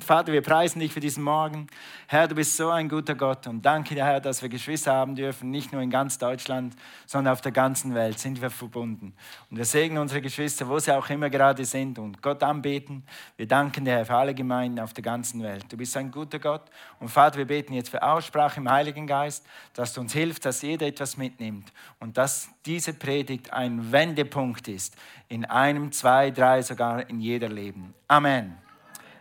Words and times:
Vater, 0.00 0.32
wir 0.32 0.42
preisen 0.42 0.80
dich 0.80 0.92
für 0.92 1.00
diesen 1.00 1.22
Morgen. 1.22 1.68
Herr, 2.08 2.26
du 2.26 2.34
bist 2.34 2.56
so 2.56 2.70
ein 2.70 2.88
guter 2.88 3.14
Gott 3.14 3.46
und 3.46 3.64
danke 3.64 3.94
dir, 3.94 4.04
Herr, 4.04 4.20
dass 4.20 4.42
wir 4.42 4.48
Geschwister 4.48 4.92
haben 4.92 5.14
dürfen, 5.14 5.50
nicht 5.50 5.72
nur 5.72 5.80
in 5.80 5.90
ganz 5.90 6.18
Deutschland, 6.18 6.74
sondern 7.06 7.32
auf 7.32 7.40
der 7.40 7.52
ganzen 7.52 7.94
Welt 7.94 8.18
sind 8.18 8.42
wir 8.42 8.50
verbunden. 8.50 9.14
Und 9.50 9.56
wir 9.56 9.64
segnen 9.64 9.98
unsere 9.98 10.20
Geschwister, 10.20 10.68
wo 10.68 10.78
sie 10.78 10.92
auch 10.92 11.08
immer 11.08 11.30
gerade 11.30 11.64
sind 11.64 11.98
und 11.98 12.20
Gott 12.20 12.42
anbeten. 12.42 13.04
Wir 13.36 13.46
danken 13.46 13.84
dir, 13.84 13.92
Herr, 13.92 14.06
für 14.06 14.16
alle 14.16 14.34
Gemeinden 14.34 14.80
auf 14.80 14.92
der 14.92 15.04
ganzen 15.04 15.42
Welt. 15.42 15.64
Du 15.68 15.76
bist 15.76 15.96
ein 15.96 16.10
guter 16.10 16.40
Gott 16.40 16.64
und 16.98 17.08
Vater, 17.08 17.38
wir 17.38 17.46
beten 17.46 17.72
jetzt 17.72 17.90
für 17.90 18.02
Aussprache 18.02 18.58
im 18.58 18.68
Heiligen 18.68 19.06
Geist, 19.06 19.46
dass 19.74 19.92
du 19.92 20.00
uns 20.00 20.12
hilfst, 20.12 20.44
dass 20.44 20.62
jeder 20.62 20.86
etwas 20.86 21.16
mitnimmt 21.16 21.72
und 22.00 22.18
dass 22.18 22.48
diese 22.64 22.92
Predigt 22.92 23.52
ein 23.52 23.92
Wendepunkt 23.92 24.66
ist 24.66 24.96
in 25.28 25.44
einem, 25.44 25.92
zwei, 25.92 26.32
drei, 26.32 26.62
sogar 26.62 27.08
in 27.08 27.20
jeder 27.20 27.48
Leben. 27.48 27.94
Amen. 28.08 28.65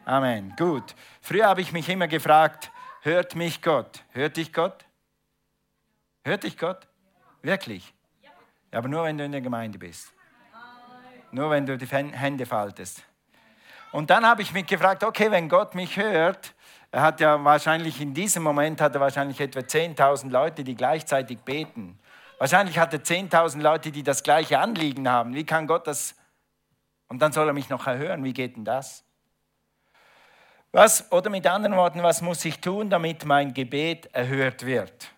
Amen. 0.05 0.53
Gut. 0.55 0.95
Früher 1.19 1.47
habe 1.47 1.61
ich 1.61 1.71
mich 1.71 1.89
immer 1.89 2.07
gefragt, 2.07 2.71
hört 3.01 3.36
mich 3.36 3.61
Gott? 3.61 4.04
Hört 4.11 4.37
dich 4.37 4.54
Gott? 4.54 4.86
Hört 6.23 6.43
dich 6.43 6.57
Gott? 6.57 6.87
Wirklich? 7.41 7.93
Aber 8.71 8.87
nur 8.87 9.04
wenn 9.04 9.18
du 9.18 9.23
in 9.23 9.32
der 9.32 9.41
Gemeinde 9.41 9.79
bist. 9.79 10.13
Nur 11.32 11.49
wenn 11.49 11.65
du 11.65 11.77
die 11.77 11.87
Hände 11.87 12.46
faltest. 12.46 13.04
Und 13.91 14.10
dann 14.10 14.25
habe 14.25 14.41
ich 14.41 14.51
mich 14.54 14.68
gefragt, 14.68 15.04
okay, 15.04 15.32
wenn 15.32 15.47
Gott 15.47 15.73
mich 15.73 15.97
hört, 15.97 16.54
er 16.91 17.01
hat 17.01 17.19
ja 17.19 17.43
wahrscheinlich 17.43 17.99
in 18.01 18.13
diesem 18.13 18.43
Moment 18.43 18.82
hat 18.82 18.93
er 18.93 19.01
wahrscheinlich 19.01 19.39
etwa 19.39 19.60
10.000 19.60 20.29
Leute, 20.29 20.63
die 20.63 20.75
gleichzeitig 20.75 21.39
beten. 21.39 21.97
Wahrscheinlich 22.37 22.77
hat 22.77 22.93
er 22.93 23.04
10.000 23.04 23.61
Leute, 23.61 23.91
die 23.91 24.04
das 24.04 24.21
gleiche 24.21 24.60
Anliegen 24.60 25.10
haben. 25.10 25.33
Wie 25.33 25.46
kann 25.46 25.68
Gott 25.68 25.87
das? 25.87 26.15
Und 27.07 27.21
dann 27.21 27.32
soll 27.32 27.47
er 27.47 27.54
mich 27.54 27.69
noch 27.69 27.87
erhören. 27.87 28.24
Wie 28.24 28.33
geht 28.33 28.57
denn 28.57 28.65
das? 28.65 29.04
Was, 30.75 31.10
oder 31.10 31.29
mit 31.29 31.47
anderen 31.47 31.78
Worten, 31.78 32.03
was 32.03 32.22
muss 32.22 32.44
ich 32.44 32.59
tun, 32.59 32.89
damit 32.89 33.23
mein 33.23 33.53
Gebet 33.53 34.09
erhört 34.11 34.66
wird? 34.66 35.09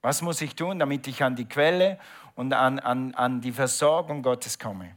Was 0.00 0.22
muss 0.22 0.40
ich 0.40 0.54
tun, 0.54 0.78
damit 0.78 1.08
ich 1.08 1.24
an 1.24 1.34
die 1.34 1.48
Quelle 1.48 1.98
und 2.36 2.52
an, 2.52 2.78
an, 2.78 3.12
an 3.16 3.40
die 3.40 3.50
Versorgung 3.50 4.22
Gottes 4.22 4.56
komme? 4.56 4.96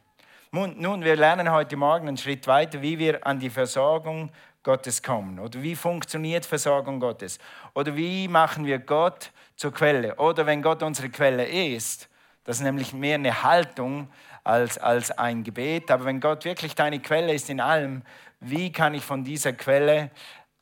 Nun, 0.52 1.04
wir 1.04 1.16
lernen 1.16 1.52
heute 1.52 1.76
Morgen 1.76 2.08
einen 2.08 2.18
Schritt 2.18 2.46
weiter, 2.46 2.84
wie 2.84 3.00
wir 3.00 3.26
an 3.26 3.40
die 3.40 3.50
Versorgung 3.50 4.30
Gottes 4.62 5.02
kommen. 5.02 5.40
Oder 5.40 5.60
wie 5.64 5.76
funktioniert 5.76 6.46
Versorgung 6.46 7.00
Gottes? 7.00 7.40
Oder 7.74 7.96
wie 7.96 8.28
machen 8.28 8.68
wir 8.68 8.78
Gott 8.78 9.32
zur 9.56 9.74
Quelle? 9.74 10.14
Oder 10.18 10.46
wenn 10.46 10.62
Gott 10.62 10.84
unsere 10.84 11.10
Quelle 11.10 11.48
ist, 11.48 12.10
das 12.44 12.58
ist 12.58 12.64
nämlich 12.64 12.94
mehr 12.94 13.16
eine 13.16 13.42
Haltung 13.42 14.08
als, 14.44 14.78
als 14.78 15.10
ein 15.12 15.44
Gebet. 15.44 15.90
Aber 15.90 16.06
wenn 16.06 16.20
Gott 16.20 16.46
wirklich 16.46 16.76
deine 16.76 17.00
Quelle 17.00 17.34
ist 17.34 17.50
in 17.50 17.60
allem, 17.60 18.04
wie 18.46 18.72
kann 18.72 18.94
ich 18.94 19.04
von 19.04 19.24
dieser 19.24 19.54
Quelle, 19.54 20.12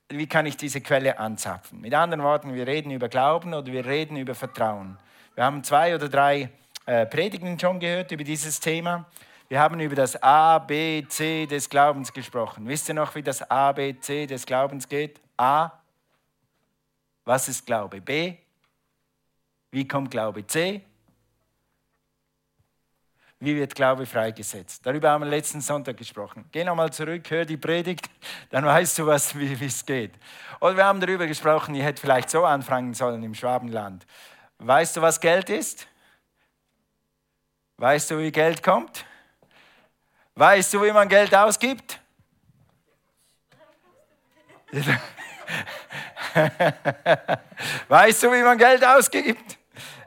wie 0.09 0.27
kann 0.27 0.45
ich 0.45 0.55
diese 0.55 0.79
Quelle 0.79 1.19
anzapfen? 1.19 1.81
Mit 1.81 1.93
anderen 1.93 2.23
Worten, 2.23 2.53
wir 2.53 2.65
reden 2.65 2.91
über 2.91 3.09
Glauben 3.09 3.53
oder 3.53 3.71
wir 3.71 3.85
reden 3.85 4.15
über 4.15 4.35
Vertrauen. 4.35 4.97
Wir 5.35 5.43
haben 5.43 5.63
zwei 5.63 5.93
oder 5.93 6.07
drei 6.07 6.49
äh, 6.85 7.05
Predigten 7.05 7.59
schon 7.59 7.79
gehört 7.79 8.11
über 8.11 8.23
dieses 8.23 8.59
Thema. 8.59 9.05
Wir 9.49 9.59
haben 9.59 9.79
über 9.81 9.95
das 9.95 10.21
A, 10.23 10.59
B, 10.59 11.05
C 11.07 11.45
des 11.45 11.69
Glaubens 11.69 12.13
gesprochen. 12.13 12.67
Wisst 12.67 12.87
ihr 12.87 12.95
noch, 12.95 13.13
wie 13.15 13.23
das 13.23 13.49
A, 13.51 13.73
B, 13.73 13.99
C 13.99 14.25
des 14.27 14.45
Glaubens 14.45 14.87
geht? 14.87 15.19
A, 15.35 15.71
was 17.25 17.49
ist 17.49 17.65
Glaube? 17.65 17.99
B, 17.99 18.37
wie 19.71 19.87
kommt 19.87 20.09
Glaube? 20.09 20.47
C, 20.47 20.81
wie 23.43 23.55
wird 23.57 23.75
Glaube 23.75 24.05
freigesetzt? 24.05 24.85
Darüber 24.85 25.09
haben 25.11 25.25
wir 25.25 25.29
letzten 25.29 25.59
Sonntag 25.59 25.97
gesprochen. 25.97 26.45
Geh 26.51 26.63
nochmal 26.63 26.93
zurück, 26.93 27.29
hör 27.29 27.43
die 27.43 27.57
Predigt, 27.57 28.09
dann 28.49 28.65
weißt 28.65 28.99
du, 28.99 29.05
was, 29.05 29.37
wie 29.37 29.65
es 29.65 29.85
geht. 29.85 30.13
Oder 30.61 30.77
wir 30.77 30.85
haben 30.85 31.01
darüber 31.01 31.27
gesprochen, 31.27 31.75
ich 31.75 31.83
hätte 31.83 31.99
vielleicht 31.99 32.29
so 32.29 32.45
anfangen 32.45 32.93
sollen 32.93 33.21
im 33.21 33.35
Schwabenland. 33.35 34.05
Weißt 34.59 34.95
du, 34.95 35.01
was 35.01 35.19
Geld 35.19 35.49
ist? 35.49 35.87
Weißt 37.77 38.11
du, 38.11 38.19
wie 38.19 38.31
Geld 38.31 38.63
kommt? 38.63 39.03
Weißt 40.35 40.73
du, 40.73 40.81
wie 40.81 40.91
man 40.91 41.09
Geld 41.09 41.35
ausgibt? 41.35 41.99
weißt 47.89 48.23
du, 48.23 48.31
wie 48.31 48.41
man 48.41 48.57
Geld 48.57 48.85
ausgibt? 48.85 49.57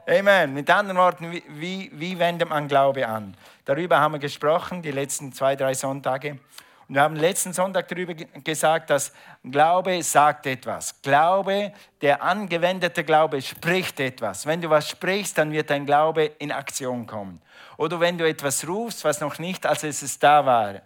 Amen. 0.09 0.53
Mit 0.53 0.69
anderen 0.69 0.97
Worten, 0.97 1.33
wie, 1.33 1.91
wie, 1.93 2.17
wendet 2.17 2.47
man 2.47 2.69
Glaube 2.69 3.05
an? 3.05 3.35
Darüber 3.65 3.99
haben 3.99 4.13
wir 4.13 4.19
gesprochen, 4.19 4.81
die 4.81 4.91
letzten 4.91 5.33
zwei, 5.33 5.57
drei 5.57 5.73
Sonntage. 5.73 6.39
Und 6.87 6.95
wir 6.95 7.01
haben 7.01 7.17
letzten 7.17 7.51
Sonntag 7.51 7.89
darüber 7.89 8.13
gesagt, 8.13 8.89
dass 8.89 9.11
Glaube 9.43 10.01
sagt 10.01 10.45
etwas. 10.45 11.01
Glaube, 11.01 11.73
der 12.01 12.23
angewendete 12.23 13.03
Glaube 13.03 13.41
spricht 13.41 13.99
etwas. 13.99 14.45
Wenn 14.45 14.61
du 14.61 14.69
was 14.69 14.87
sprichst, 14.87 15.37
dann 15.37 15.51
wird 15.51 15.69
dein 15.69 15.85
Glaube 15.85 16.23
in 16.39 16.53
Aktion 16.53 17.05
kommen. 17.05 17.41
Oder 17.75 17.99
wenn 17.99 18.17
du 18.17 18.25
etwas 18.25 18.65
rufst, 18.65 19.03
was 19.03 19.19
noch 19.19 19.39
nicht, 19.39 19.65
als 19.65 19.83
es 19.83 20.17
da 20.19 20.45
war, 20.45 20.83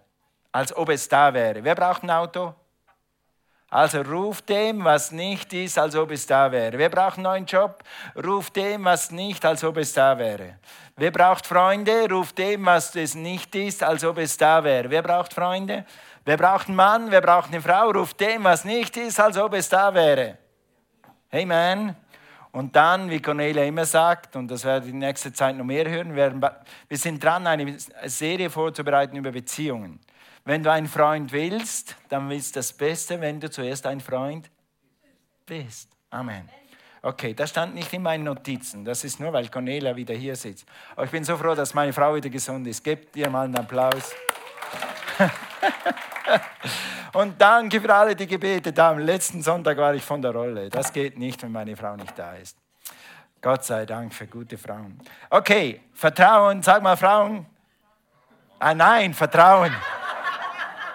als 0.51 0.75
ob 0.75 0.89
es 0.89 1.07
da 1.07 1.31
wäre. 1.31 1.63
Wer 1.63 1.75
braucht 1.75 2.01
ein 2.01 2.09
Auto? 2.09 2.55
Also 3.71 4.01
ruf 4.01 4.41
dem, 4.41 4.83
was 4.83 5.13
nicht 5.13 5.53
ist, 5.53 5.79
als 5.79 5.95
ob 5.95 6.11
es 6.11 6.27
da 6.27 6.51
wäre. 6.51 6.77
Wer 6.77 6.89
braucht 6.89 7.15
einen 7.15 7.23
neuen 7.23 7.45
Job? 7.45 7.81
Ruf 8.21 8.49
dem, 8.49 8.83
was 8.83 9.11
nicht, 9.11 9.45
als 9.45 9.63
ob 9.63 9.77
es 9.77 9.93
da 9.93 10.17
wäre. 10.17 10.55
Wer 10.97 11.09
braucht 11.09 11.47
Freunde? 11.47 12.09
Ruf 12.11 12.33
dem, 12.33 12.65
was 12.65 12.93
es 12.97 13.15
nicht 13.15 13.55
ist, 13.55 13.81
als 13.81 14.03
ob 14.03 14.17
es 14.17 14.35
da 14.35 14.61
wäre. 14.61 14.89
Wer 14.89 15.01
braucht 15.01 15.33
Freunde? 15.33 15.85
Wer 16.25 16.35
braucht 16.35 16.67
einen 16.67 16.75
Mann? 16.75 17.11
Wer 17.11 17.21
braucht 17.21 17.47
eine 17.47 17.61
Frau? 17.61 17.91
Ruf 17.91 18.13
dem, 18.13 18.43
was 18.43 18.65
nicht 18.65 18.97
ist, 18.97 19.17
als 19.21 19.37
ob 19.37 19.53
es 19.53 19.69
da 19.69 19.93
wäre. 19.93 20.37
Amen. 21.31 21.95
Und 22.51 22.75
dann, 22.75 23.09
wie 23.09 23.21
Cornelia 23.21 23.63
immer 23.63 23.85
sagt, 23.85 24.35
und 24.35 24.51
das 24.51 24.65
werden 24.65 24.83
wir 24.83 24.91
in 24.91 24.99
nächster 24.99 25.33
Zeit 25.33 25.55
noch 25.55 25.63
mehr 25.63 25.89
hören, 25.89 26.13
wir 26.13 26.97
sind 26.97 27.23
dran, 27.23 27.47
eine 27.47 27.77
Serie 28.03 28.49
vorzubereiten 28.49 29.15
über 29.15 29.31
Beziehungen. 29.31 30.01
Wenn 30.43 30.63
du 30.63 30.71
einen 30.71 30.87
Freund 30.87 31.31
willst, 31.31 31.95
dann 32.09 32.29
ist 32.31 32.55
das 32.55 32.73
Beste, 32.73 33.21
wenn 33.21 33.39
du 33.39 33.49
zuerst 33.49 33.85
ein 33.85 33.99
Freund 33.99 34.49
bist. 35.45 35.89
Amen. 36.09 36.49
Okay, 37.03 37.33
das 37.33 37.49
stand 37.49 37.73
nicht 37.73 37.91
in 37.93 38.03
meinen 38.03 38.23
Notizen. 38.23 38.85
Das 38.85 39.03
ist 39.03 39.19
nur, 39.19 39.33
weil 39.33 39.47
Cornelia 39.49 39.95
wieder 39.95 40.13
hier 40.13 40.35
sitzt. 40.35 40.67
Aber 40.95 41.05
ich 41.05 41.11
bin 41.11 41.23
so 41.23 41.35
froh, 41.35 41.55
dass 41.55 41.73
meine 41.73 41.93
Frau 41.93 42.13
wieder 42.13 42.29
gesund 42.29 42.67
ist. 42.67 42.83
Gebt 42.83 43.15
ihr 43.15 43.29
mal 43.29 43.45
einen 43.45 43.55
Applaus. 43.55 44.13
Und 47.13 47.41
danke 47.41 47.81
für 47.81 47.93
alle, 47.93 48.15
die 48.15 48.27
gebetet 48.27 48.77
haben. 48.77 48.99
Letzten 48.99 49.41
Sonntag 49.41 49.77
war 49.77 49.93
ich 49.95 50.03
von 50.03 50.21
der 50.21 50.31
Rolle. 50.31 50.69
Das 50.69 50.93
geht 50.93 51.17
nicht, 51.17 51.41
wenn 51.41 51.51
meine 51.51 51.75
Frau 51.75 51.95
nicht 51.95 52.17
da 52.17 52.35
ist. 52.35 52.55
Gott 53.41 53.65
sei 53.65 53.85
Dank 53.85 54.13
für 54.13 54.27
gute 54.27 54.57
Frauen. 54.57 54.99
Okay, 55.29 55.81
Vertrauen, 55.93 56.61
sag 56.61 56.83
mal 56.83 56.95
Frauen. 56.95 57.47
Ah 58.59 58.75
nein, 58.75 59.15
Vertrauen. 59.15 59.73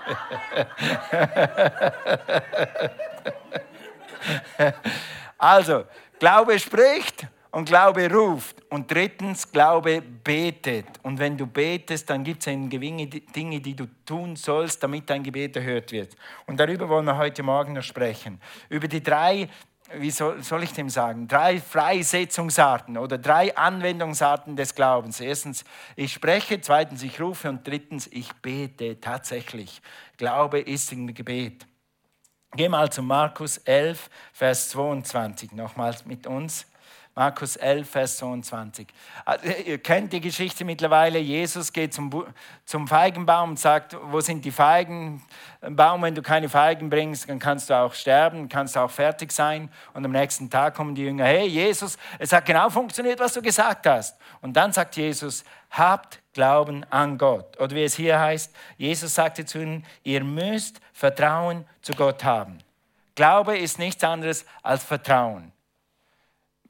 also, 5.39 5.85
Glaube 6.19 6.59
spricht 6.59 7.27
und 7.51 7.67
Glaube 7.67 8.11
ruft. 8.13 8.57
Und 8.71 8.91
drittens, 8.91 9.51
Glaube 9.51 10.03
betet. 10.03 10.87
Und 11.03 11.19
wenn 11.19 11.37
du 11.37 11.47
betest, 11.47 12.09
dann 12.11 12.25
gibt 12.25 12.47
es 12.47 12.47
Dinge, 12.47 13.61
die 13.61 13.75
du 13.75 13.87
tun 14.05 14.37
sollst, 14.37 14.83
damit 14.83 15.09
dein 15.09 15.23
Gebet 15.23 15.57
erhört 15.57 15.93
wird. 15.93 16.15
Und 16.47 16.61
darüber 16.61 16.89
wollen 16.89 17.07
wir 17.07 17.17
heute 17.17 17.43
Morgen 17.43 17.73
noch 17.73 17.83
sprechen. 17.83 18.41
Über 18.69 18.89
die 18.89 19.03
drei 19.03 19.49
wie 19.95 20.11
soll, 20.11 20.43
soll, 20.43 20.63
ich 20.63 20.73
dem 20.73 20.91
sagen, 20.91 21.29
drei 21.29 21.61
Freisetzungsarten 21.61 22.99
oder 22.99 23.19
drei 23.19 23.57
Anwendungsarten 23.57 24.57
des 24.57 24.75
Glaubens. 24.75 25.21
Erstens, 25.21 25.65
ich 25.95 26.13
spreche, 26.13 26.61
zweitens, 26.61 27.03
ich 27.03 27.21
rufe 27.21 27.49
und 27.49 27.67
drittens, 27.67 28.07
ich 28.09 28.33
bete 28.35 29.01
tatsächlich. 29.01 29.81
Glaube 30.17 30.61
ist 30.61 30.93
im 30.93 31.13
Gebet. 31.15 31.67
Geh 32.55 32.69
mal 32.69 32.91
zu 32.91 33.03
Markus 33.03 33.59
11, 33.59 34.09
Vers 34.33 34.71
22, 34.71 35.53
nochmals 35.53 36.07
mit 36.07 36.27
uns. 36.27 36.67
Markus 37.19 37.57
11, 37.57 37.89
Vers 37.89 38.19
22. 38.19 38.87
Also, 39.25 39.47
ihr 39.47 39.79
kennt 39.79 40.13
die 40.13 40.21
Geschichte 40.21 40.67
mittlerweile. 40.67 41.19
Jesus 41.19 41.73
geht 41.73 41.95
zum, 41.95 42.27
zum 42.67 42.87
Feigenbaum 42.87 43.51
und 43.51 43.59
sagt, 43.59 43.97
wo 44.11 44.21
sind 44.21 44.45
die 44.45 44.51
Feigen? 44.51 45.23
Baum, 45.63 46.03
wenn 46.03 46.15
du 46.15 46.21
keine 46.21 46.51
Feigen 46.51 46.91
bringst, 46.91 47.27
dann 47.31 47.39
kannst 47.39 47.71
du 47.71 47.75
auch 47.75 47.95
sterben, 47.95 48.51
kannst 48.51 48.77
du 48.77 48.81
auch 48.81 48.91
fertig 48.91 49.33
sein. 49.33 49.71
Und 49.95 50.05
am 50.05 50.13
nächsten 50.13 50.51
Tag 50.51 50.75
kommen 50.75 50.95
die 50.95 51.05
Jünger, 51.05 51.25
hey 51.25 51.47
Jesus, 51.47 51.97
es 52.19 52.35
hat 52.35 52.45
genau 52.45 52.69
funktioniert, 52.69 53.19
was 53.19 53.33
du 53.33 53.41
gesagt 53.41 53.87
hast. 53.87 54.19
Und 54.43 54.53
dann 54.55 54.75
sagt 54.75 54.95
Jesus, 54.97 55.43
habt 55.71 56.21
Glauben 56.35 56.85
an 56.91 57.17
Gott. 57.17 57.59
Oder 57.59 57.75
wie 57.75 57.85
es 57.85 57.97
hier 57.97 58.21
heißt, 58.21 58.55
Jesus 58.77 59.15
sagte 59.15 59.47
zu 59.47 59.63
ihnen, 59.63 59.87
ihr 60.03 60.23
müsst 60.23 60.83
Vertrauen 60.93 61.65
zu 61.81 61.95
Gott 61.95 62.25
haben. 62.25 62.59
Glaube 63.15 63.57
ist 63.57 63.79
nichts 63.79 64.05
anderes 64.05 64.45
als 64.63 64.85
Vertrauen. 64.85 65.56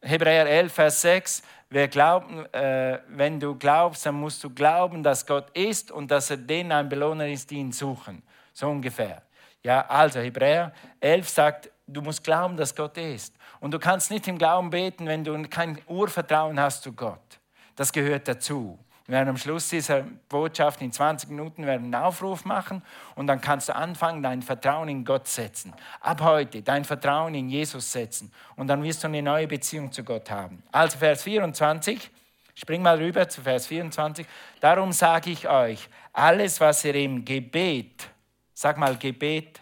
Hebräer 0.03 0.47
11, 0.47 0.73
Vers 0.73 1.01
6, 1.03 1.43
wer 1.71 1.89
glaubt, 1.89 2.55
äh, 2.55 2.99
wenn 3.09 3.41
du 3.41 3.55
glaubst, 3.57 4.07
dann 4.07 4.17
musst 4.17 4.43
du 4.45 4.51
glauben, 4.51 5.03
dass 5.03 5.27
Gott 5.27 5.51
ist 5.57 5.91
und 5.91 6.11
dass 6.11 6.31
er 6.31 6.37
denen 6.37 6.73
ein 6.73 6.89
Belohner 6.89 7.29
ist, 7.29 7.51
die 7.51 7.57
ihn 7.57 7.73
suchen. 7.73 8.23
So 8.53 8.69
ungefähr. 8.69 9.23
Ja, 9.63 9.87
also 9.87 10.21
Hebräer 10.21 10.73
11 11.01 11.29
sagt, 11.29 11.71
du 11.87 12.01
musst 12.03 12.23
glauben, 12.23 12.57
dass 12.57 12.75
Gott 12.75 12.97
ist. 12.99 13.35
Und 13.61 13.73
du 13.73 13.79
kannst 13.79 14.11
nicht 14.11 14.29
im 14.29 14.39
Glauben 14.39 14.71
beten, 14.71 15.07
wenn 15.07 15.25
du 15.25 15.41
kein 15.49 15.79
Urvertrauen 15.87 16.59
hast 16.61 16.83
zu 16.83 16.93
Gott. 16.93 17.41
Das 17.75 17.93
gehört 17.93 18.29
dazu. 18.29 18.79
Wir 19.07 19.15
werden 19.15 19.29
am 19.29 19.37
Schluss 19.37 19.69
dieser 19.69 20.03
Botschaft 20.29 20.83
in 20.83 20.91
20 20.91 21.31
Minuten 21.31 21.65
einen 21.65 21.95
Aufruf 21.95 22.45
machen 22.45 22.83
und 23.15 23.29
dann 23.29 23.41
kannst 23.41 23.69
du 23.69 23.77
anfangen, 23.77 24.21
dein 24.21 24.43
Vertrauen 24.43 24.89
in 24.89 25.05
Gott 25.05 25.29
setzen. 25.29 25.73
Ab 26.01 26.23
heute 26.23 26.61
dein 26.63 26.85
Vertrauen 26.85 27.35
in 27.37 27.49
Jesus 27.49 27.93
setzen 27.93 28.33
und 28.57 28.67
dann 28.67 28.83
wirst 28.83 29.05
du 29.05 29.07
eine 29.07 29.23
neue 29.23 29.47
Beziehung 29.47 29.93
zu 29.93 30.03
Gott 30.03 30.29
haben. 30.29 30.61
Also 30.73 30.99
Vers 30.99 31.23
24, 31.23 32.11
spring 32.57 32.83
mal 32.83 32.99
rüber 32.99 33.29
zu 33.29 33.43
Vers 33.43 33.69
24. 33.69 34.27
Darum 34.59 34.91
sage 34.91 35.31
ich 35.31 35.49
euch, 35.49 35.89
alles, 36.13 36.61
was 36.61 36.85
ihr 36.85 36.97
im 36.97 37.25
Gebet, 37.25 38.09
sag 38.55 38.77
mal 38.77 38.97
Gebet, 38.97 39.61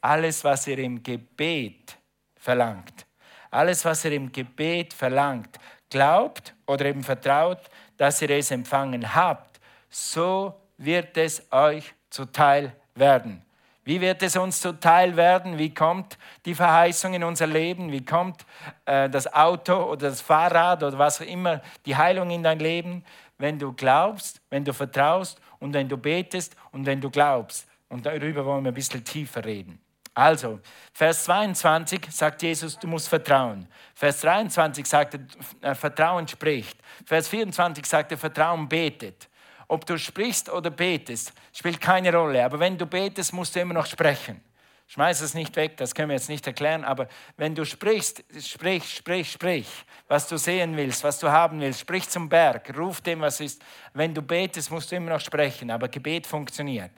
alles, 0.00 0.42
was 0.44 0.66
ihr 0.66 0.78
im 0.78 1.02
Gebet 1.02 1.98
verlangt, 2.36 3.04
alles, 3.50 3.84
was 3.84 4.02
ihr 4.06 4.12
im 4.12 4.32
Gebet 4.32 4.94
verlangt, 4.94 5.58
glaubt 5.90 6.54
oder 6.66 6.86
eben 6.86 7.02
vertraut, 7.02 7.68
dass 8.00 8.22
ihr 8.22 8.30
es 8.30 8.50
empfangen 8.50 9.14
habt, 9.14 9.60
so 9.90 10.54
wird 10.78 11.18
es 11.18 11.46
euch 11.52 11.92
zuteil 12.08 12.72
werden. 12.94 13.42
Wie 13.84 14.00
wird 14.00 14.22
es 14.22 14.38
uns 14.38 14.58
zuteil 14.58 15.16
werden? 15.16 15.58
Wie 15.58 15.74
kommt 15.74 16.16
die 16.46 16.54
Verheißung 16.54 17.12
in 17.12 17.22
unser 17.22 17.46
Leben? 17.46 17.92
Wie 17.92 18.02
kommt 18.02 18.46
äh, 18.86 19.10
das 19.10 19.30
Auto 19.30 19.74
oder 19.74 20.08
das 20.08 20.22
Fahrrad 20.22 20.82
oder 20.82 20.98
was 20.98 21.20
auch 21.20 21.26
immer, 21.26 21.60
die 21.84 21.94
Heilung 21.94 22.30
in 22.30 22.42
dein 22.42 22.58
Leben? 22.58 23.04
Wenn 23.36 23.58
du 23.58 23.74
glaubst, 23.74 24.40
wenn 24.48 24.64
du 24.64 24.72
vertraust 24.72 25.38
und 25.58 25.74
wenn 25.74 25.86
du 25.86 25.98
betest 25.98 26.56
und 26.72 26.86
wenn 26.86 27.02
du 27.02 27.10
glaubst. 27.10 27.66
Und 27.90 28.06
darüber 28.06 28.46
wollen 28.46 28.64
wir 28.64 28.72
ein 28.72 28.74
bisschen 28.74 29.04
tiefer 29.04 29.44
reden. 29.44 29.78
Also, 30.14 30.60
Vers 30.92 31.24
22 31.24 32.08
sagt 32.10 32.42
Jesus, 32.42 32.78
du 32.78 32.86
musst 32.88 33.08
vertrauen. 33.08 33.66
Vers 33.94 34.20
23 34.20 34.84
sagt 34.84 35.18
er, 35.60 35.74
Vertrauen 35.74 36.26
spricht. 36.26 36.78
Vers 37.06 37.28
24 37.28 37.86
sagt 37.86 38.12
er, 38.12 38.18
Vertrauen 38.18 38.68
betet. 38.68 39.28
Ob 39.68 39.86
du 39.86 39.96
sprichst 39.96 40.50
oder 40.50 40.70
betest, 40.70 41.32
spielt 41.52 41.80
keine 41.80 42.12
Rolle. 42.12 42.44
Aber 42.44 42.58
wenn 42.58 42.76
du 42.76 42.86
betest, 42.86 43.32
musst 43.32 43.54
du 43.54 43.60
immer 43.60 43.74
noch 43.74 43.86
sprechen. 43.86 44.42
Schmeiß 44.88 45.20
es 45.20 45.34
nicht 45.34 45.54
weg, 45.54 45.76
das 45.76 45.94
können 45.94 46.08
wir 46.08 46.16
jetzt 46.16 46.28
nicht 46.28 46.44
erklären. 46.48 46.82
Aber 46.82 47.06
wenn 47.36 47.54
du 47.54 47.64
sprichst, 47.64 48.24
sprich, 48.40 48.96
sprich, 48.96 49.30
sprich, 49.30 49.68
was 50.08 50.26
du 50.26 50.36
sehen 50.36 50.76
willst, 50.76 51.04
was 51.04 51.20
du 51.20 51.30
haben 51.30 51.60
willst, 51.60 51.78
sprich 51.78 52.08
zum 52.08 52.28
Berg, 52.28 52.76
ruf 52.76 53.00
dem, 53.00 53.20
was 53.20 53.38
ist. 53.38 53.62
Wenn 53.94 54.12
du 54.12 54.20
betest, 54.20 54.72
musst 54.72 54.90
du 54.90 54.96
immer 54.96 55.10
noch 55.12 55.20
sprechen. 55.20 55.70
Aber 55.70 55.86
Gebet 55.86 56.26
funktioniert. 56.26 56.90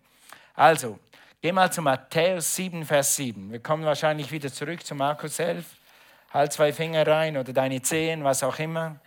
Also, 0.55 0.99
Geh 1.45 1.51
mal 1.51 1.73
zu 1.73 1.83
Matthäus 1.83 2.55
7, 2.55 2.87
Vers 2.87 3.17
7. 3.17 3.51
Wir 3.51 3.59
kommen 3.59 3.85
wahrscheinlich 3.85 4.31
wieder 4.31 4.53
zurück 4.53 4.87
zu 4.87 4.95
Markus 4.95 5.41
11. 5.41 5.67
Halt 6.33 6.53
zwei 6.53 6.73
Finger 6.73 7.05
rein 7.05 7.37
oder 7.37 7.53
deine 7.53 7.83
Zehen, 7.83 8.23
was 8.23 8.45
auch 8.45 8.61
immer. 8.61 9.01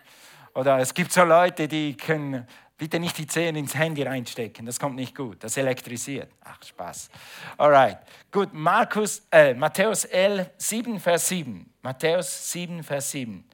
Oder 0.53 0.79
es 0.79 0.93
gibt 0.93 1.13
so 1.13 1.23
Leute, 1.23 1.69
die 1.69 1.95
können 1.95 2.45
bitte 2.77 2.99
nicht 2.99 3.17
die 3.17 3.25
Zehen 3.25 3.55
ins 3.55 3.73
Handy 3.73 4.03
reinstecken. 4.03 4.65
Das 4.65 4.77
kommt 4.77 4.97
nicht 4.97 5.15
gut. 5.15 5.45
Das 5.45 5.55
elektrisiert. 5.55 6.29
Ach, 6.43 6.61
Spaß. 6.61 7.09
Alright. 7.57 7.99
Gut, 8.29 8.49
Markus, 8.51 9.25
äh, 9.31 9.53
Matthäus 9.53 10.03
11, 10.03 10.49
7, 10.57 10.99
Vers 10.99 11.29
7. 11.29 11.73
Matthäus 11.83 12.51
7, 12.51 12.83
Vers 12.83 13.11
7. 13.11 13.49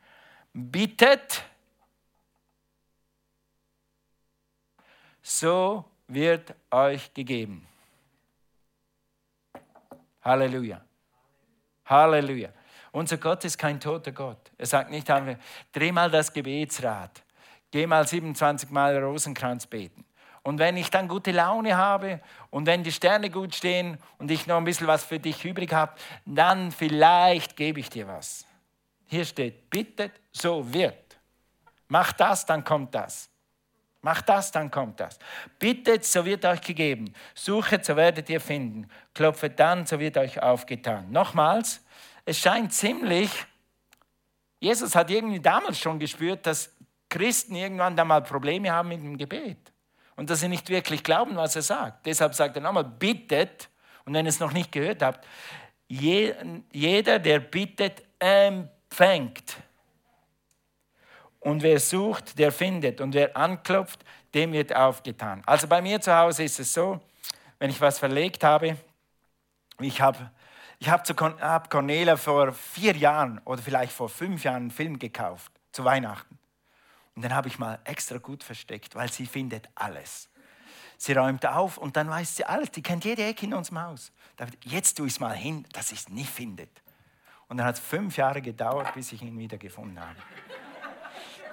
Bittet, 0.53 1.43
so 5.21 5.85
wird 6.07 6.55
euch 6.71 7.13
gegeben. 7.13 7.67
Halleluja. 10.21 10.81
Halleluja. 11.85 12.49
Unser 12.91 13.17
Gott 13.17 13.45
ist 13.45 13.57
kein 13.57 13.79
toter 13.79 14.11
Gott. 14.11 14.51
Er 14.57 14.65
sagt 14.65 14.91
nicht, 14.91 15.07
dreh 15.71 15.91
mal 15.91 16.11
das 16.11 16.31
Gebetsrad, 16.31 17.23
geh 17.71 17.87
mal 17.87 18.05
27 18.05 18.69
Mal 18.69 18.97
Rosenkranz 19.01 19.65
beten. 19.65 20.05
Und 20.43 20.57
wenn 20.59 20.75
ich 20.75 20.89
dann 20.89 21.07
gute 21.07 21.31
Laune 21.31 21.77
habe 21.77 22.19
und 22.49 22.65
wenn 22.65 22.83
die 22.83 22.91
Sterne 22.91 23.29
gut 23.29 23.53
stehen 23.53 23.97
und 24.17 24.31
ich 24.31 24.47
noch 24.47 24.57
ein 24.57 24.63
bisschen 24.63 24.87
was 24.87 25.03
für 25.03 25.19
dich 25.19 25.45
übrig 25.45 25.71
habe, 25.71 25.93
dann 26.25 26.71
vielleicht 26.71 27.55
gebe 27.55 27.79
ich 27.79 27.89
dir 27.89 28.07
was. 28.07 28.45
Hier 29.05 29.25
steht, 29.25 29.69
bittet, 29.69 30.13
so 30.31 30.73
wird. 30.73 31.17
Mach 31.87 32.11
das, 32.13 32.45
dann 32.45 32.63
kommt 32.63 32.95
das. 32.95 33.30
Macht 34.01 34.29
das, 34.29 34.51
dann 34.51 34.71
kommt 34.71 34.99
das. 34.99 35.19
Bittet, 35.59 36.05
so 36.05 36.25
wird 36.25 36.43
euch 36.45 36.61
gegeben. 36.61 37.13
Suchet, 37.35 37.85
so 37.85 37.95
werdet 37.95 38.29
ihr 38.29 38.41
finden. 38.41 38.89
Klopfet 39.13 39.59
dann, 39.59 39.85
so 39.85 39.99
wird 39.99 40.17
euch 40.17 40.41
aufgetan. 40.41 41.11
Nochmals, 41.11 41.85
es 42.25 42.39
scheint 42.39 42.73
ziemlich, 42.73 43.29
Jesus 44.59 44.95
hat 44.95 45.09
irgendwie 45.09 45.39
damals 45.39 45.79
schon 45.79 45.99
gespürt, 45.99 46.45
dass 46.45 46.73
Christen 47.09 47.55
irgendwann 47.55 47.95
da 47.95 48.05
mal 48.05 48.21
Probleme 48.21 48.71
haben 48.71 48.89
mit 48.89 49.01
dem 49.01 49.17
Gebet. 49.17 49.57
Und 50.15 50.29
dass 50.29 50.39
sie 50.39 50.47
nicht 50.47 50.69
wirklich 50.69 51.03
glauben, 51.03 51.35
was 51.35 51.55
er 51.55 51.61
sagt. 51.61 52.05
Deshalb 52.05 52.35
sagt 52.35 52.55
er 52.55 52.61
nochmal, 52.61 52.83
bittet. 52.83 53.69
Und 54.05 54.13
wenn 54.13 54.25
ihr 54.25 54.29
es 54.29 54.39
noch 54.39 54.53
nicht 54.53 54.71
gehört 54.71 55.01
habt, 55.01 55.27
jeder, 55.87 57.19
der 57.19 57.39
bittet, 57.39 58.03
empfängt. 58.19 59.57
Und 61.41 61.63
wer 61.63 61.79
sucht, 61.79 62.39
der 62.39 62.51
findet. 62.51 63.01
Und 63.01 63.13
wer 63.13 63.35
anklopft, 63.35 64.03
dem 64.33 64.53
wird 64.53 64.73
aufgetan. 64.73 65.41
Also 65.45 65.67
bei 65.67 65.81
mir 65.81 65.99
zu 65.99 66.15
Hause 66.15 66.43
ist 66.43 66.59
es 66.59 66.71
so, 66.71 66.99
wenn 67.59 67.69
ich 67.69 67.81
was 67.81 67.99
verlegt 67.99 68.43
habe, 68.43 68.77
ich 69.79 69.99
habe 69.99 70.31
ich 70.79 70.89
hab 70.89 71.07
hab 71.07 71.69
Cornelia 71.69 72.17
vor 72.17 72.53
vier 72.53 72.95
Jahren 72.95 73.39
oder 73.45 73.61
vielleicht 73.61 73.91
vor 73.91 74.09
fünf 74.09 74.43
Jahren 74.43 74.63
einen 74.63 74.71
Film 74.71 74.97
gekauft, 74.97 75.51
zu 75.71 75.83
Weihnachten. 75.83 76.39
Und 77.15 77.23
den 77.23 77.35
habe 77.35 77.49
ich 77.49 77.59
mal 77.59 77.79
extra 77.83 78.17
gut 78.17 78.43
versteckt, 78.43 78.95
weil 78.95 79.11
sie 79.11 79.25
findet 79.25 79.69
alles. 79.75 80.29
Sie 80.97 81.13
räumt 81.13 81.45
auf 81.45 81.77
und 81.77 81.97
dann 81.97 82.09
weiß 82.09 82.35
sie 82.35 82.45
alles. 82.45 82.71
Die 82.71 82.81
kennt 82.81 83.05
jede 83.05 83.23
Ecke 83.25 83.45
in 83.45 83.53
unserem 83.53 83.81
Haus. 83.81 84.11
Jetzt 84.63 84.95
tue 84.95 85.07
ich 85.07 85.13
es 85.13 85.19
mal 85.19 85.35
hin, 85.35 85.65
dass 85.73 85.89
sie 85.89 85.95
es 85.95 86.09
nicht 86.09 86.29
findet. 86.29 86.69
Und 87.47 87.57
dann 87.57 87.65
hat 87.65 87.75
es 87.75 87.81
fünf 87.81 88.17
Jahre 88.17 88.41
gedauert, 88.41 88.93
bis 88.93 89.11
ich 89.11 89.21
ihn 89.21 89.37
wieder 89.37 89.57
gefunden 89.57 89.99
habe. 89.99 90.15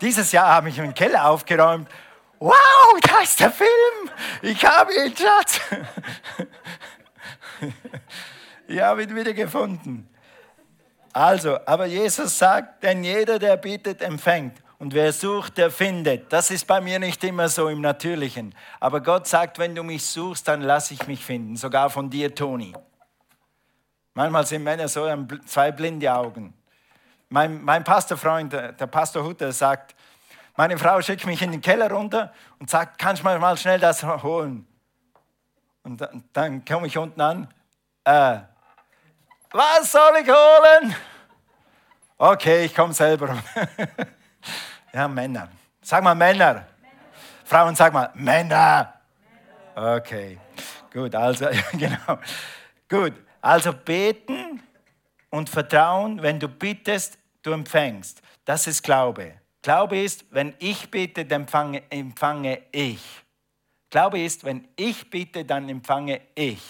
Dieses 0.00 0.32
Jahr 0.32 0.48
habe 0.48 0.68
ich 0.68 0.78
meinen 0.78 0.94
Keller 0.94 1.28
aufgeräumt. 1.28 1.88
Wow, 2.38 2.54
da 3.02 3.20
ist 3.20 3.40
der 3.40 3.50
Film. 3.50 4.10
Ich 4.42 4.64
habe 4.64 4.92
ihn, 4.94 5.16
Schatz. 5.16 5.60
ich 8.68 8.80
habe 8.80 9.02
ihn 9.02 9.14
wieder 9.14 9.32
gefunden. 9.32 10.08
Also, 11.12 11.58
aber 11.66 11.86
Jesus 11.86 12.38
sagt, 12.38 12.84
denn 12.84 13.02
jeder, 13.02 13.38
der 13.38 13.56
bittet, 13.56 14.02
empfängt. 14.02 14.62
Und 14.78 14.94
wer 14.94 15.12
sucht, 15.12 15.58
der 15.58 15.72
findet. 15.72 16.32
Das 16.32 16.52
ist 16.52 16.64
bei 16.64 16.80
mir 16.80 17.00
nicht 17.00 17.24
immer 17.24 17.48
so 17.48 17.68
im 17.68 17.80
Natürlichen. 17.80 18.54
Aber 18.78 19.00
Gott 19.00 19.26
sagt, 19.26 19.58
wenn 19.58 19.74
du 19.74 19.82
mich 19.82 20.04
suchst, 20.04 20.46
dann 20.46 20.62
lass 20.62 20.92
ich 20.92 21.08
mich 21.08 21.24
finden. 21.24 21.56
Sogar 21.56 21.90
von 21.90 22.08
dir, 22.08 22.32
Toni. 22.32 22.72
Manchmal 24.14 24.46
sind 24.46 24.62
Männer 24.62 24.86
so, 24.86 25.08
zwei 25.46 25.72
blinde 25.72 26.12
Augen. 26.12 26.54
Mein, 27.28 27.62
mein 27.62 27.84
Pastorfreund, 27.84 28.52
der 28.52 28.86
Pastor 28.86 29.22
Hutter, 29.22 29.52
sagt, 29.52 29.94
meine 30.56 30.78
Frau 30.78 31.00
schickt 31.02 31.26
mich 31.26 31.40
in 31.42 31.52
den 31.52 31.60
Keller 31.60 31.90
runter 31.90 32.32
und 32.58 32.68
sagt, 32.68 32.98
kannst 32.98 33.22
du 33.22 33.24
mal 33.24 33.56
schnell 33.56 33.78
das 33.78 34.02
holen? 34.02 34.66
Und 35.82 36.00
dann, 36.00 36.24
dann 36.32 36.64
komme 36.64 36.86
ich 36.86 36.98
unten 36.98 37.20
an, 37.20 37.48
äh, 38.04 38.38
was 39.50 39.92
soll 39.92 40.16
ich 40.22 40.28
holen? 40.28 40.94
Okay, 42.16 42.64
ich 42.64 42.74
komme 42.74 42.92
selber. 42.92 43.38
ja, 44.92 45.06
Männer. 45.06 45.48
Sag 45.80 46.02
mal 46.02 46.14
Männer. 46.14 46.54
Männer. 46.54 46.66
Frauen, 47.44 47.74
sag 47.74 47.92
mal 47.92 48.10
Männer. 48.14 48.94
Okay, 49.74 50.38
gut, 50.92 51.14
also, 51.14 51.46
genau. 51.72 52.18
Gut, 52.88 53.12
also 53.40 53.72
beten 53.72 54.60
und 55.30 55.48
Vertrauen, 55.48 56.22
wenn 56.22 56.40
du 56.40 56.48
bittest, 56.48 57.18
du 57.42 57.52
empfängst. 57.52 58.22
Das 58.44 58.66
ist 58.66 58.82
Glaube. 58.82 59.34
Glaube 59.62 59.98
ist, 59.98 60.24
wenn 60.30 60.54
ich 60.58 60.90
bitte, 60.90 61.24
dann 61.24 61.42
empfange, 61.42 61.82
empfange 61.90 62.60
ich. 62.72 63.02
Glaube 63.90 64.20
ist, 64.20 64.44
wenn 64.44 64.68
ich 64.76 65.08
bitte, 65.10 65.44
dann 65.44 65.68
empfange 65.68 66.20
ich. 66.34 66.62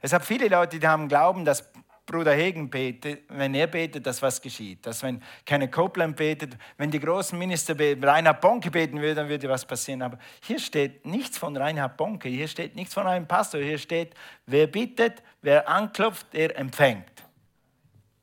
Es 0.00 0.10
gibt 0.10 0.24
viele 0.24 0.48
Leute, 0.48 0.78
die 0.78 0.86
haben 0.86 1.08
Glauben, 1.08 1.44
dass 1.44 1.70
Bruder 2.04 2.32
Hegen 2.32 2.68
betet, 2.68 3.22
wenn 3.28 3.54
er 3.54 3.68
betet, 3.68 4.04
dass 4.04 4.20
was 4.20 4.42
geschieht. 4.42 4.84
Dass 4.84 5.02
wenn 5.04 5.22
keine 5.46 5.70
Copeland 5.70 6.16
betet, 6.16 6.58
wenn 6.76 6.90
die 6.90 6.98
großen 6.98 7.38
Minister 7.38 7.74
beten, 7.74 8.02
Reinhard 8.02 8.40
Bonke 8.40 8.70
beten 8.70 9.00
würde, 9.00 9.14
dann 9.14 9.28
würde 9.28 9.48
was 9.48 9.64
passieren. 9.64 10.02
Aber 10.02 10.18
hier 10.42 10.58
steht 10.58 11.06
nichts 11.06 11.38
von 11.38 11.56
Reinhard 11.56 11.96
Bonke, 11.96 12.28
hier 12.28 12.48
steht 12.48 12.74
nichts 12.74 12.92
von 12.92 13.06
einem 13.06 13.26
Pastor, 13.26 13.60
hier 13.60 13.78
steht, 13.78 14.14
wer 14.46 14.66
bittet, 14.66 15.22
wer 15.40 15.68
anklopft, 15.68 16.26
der 16.32 16.58
empfängt 16.58 17.06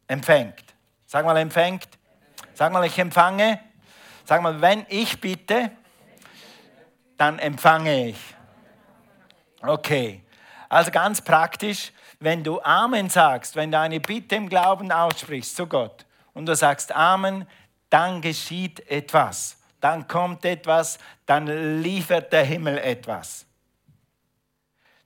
empfängt. 0.10 0.64
Sag 1.06 1.26
mal, 1.26 1.38
empfängt. 1.38 1.88
Sag 2.54 2.74
mal, 2.74 2.86
ich 2.86 3.00
empfange. 3.00 3.62
Sag 4.26 4.42
mal, 4.42 4.60
wenn 4.60 4.86
ich 4.90 5.22
bitte, 5.22 5.72
dann 7.18 7.40
empfange 7.40 8.10
ich. 8.10 8.36
Okay. 9.62 10.24
Also 10.68 10.92
ganz 10.92 11.22
praktisch, 11.22 11.92
wenn 12.20 12.44
du 12.44 12.62
Amen 12.62 13.10
sagst, 13.10 13.56
wenn 13.56 13.72
du 13.72 13.80
eine 13.80 14.00
Bitte 14.00 14.36
im 14.36 14.50
Glauben 14.50 14.92
aussprichst 14.92 15.56
zu 15.56 15.68
Gott 15.68 16.06
und 16.34 16.46
du 16.46 16.56
sagst 16.56 16.92
Amen, 16.96 17.48
dann 17.90 18.22
geschieht 18.22 18.88
etwas, 18.88 19.58
dann 19.82 20.08
kommt 20.08 20.46
etwas, 20.46 21.00
dann 21.26 21.82
liefert 21.82 22.32
der 22.32 22.44
Himmel 22.44 22.78
etwas. 22.78 23.46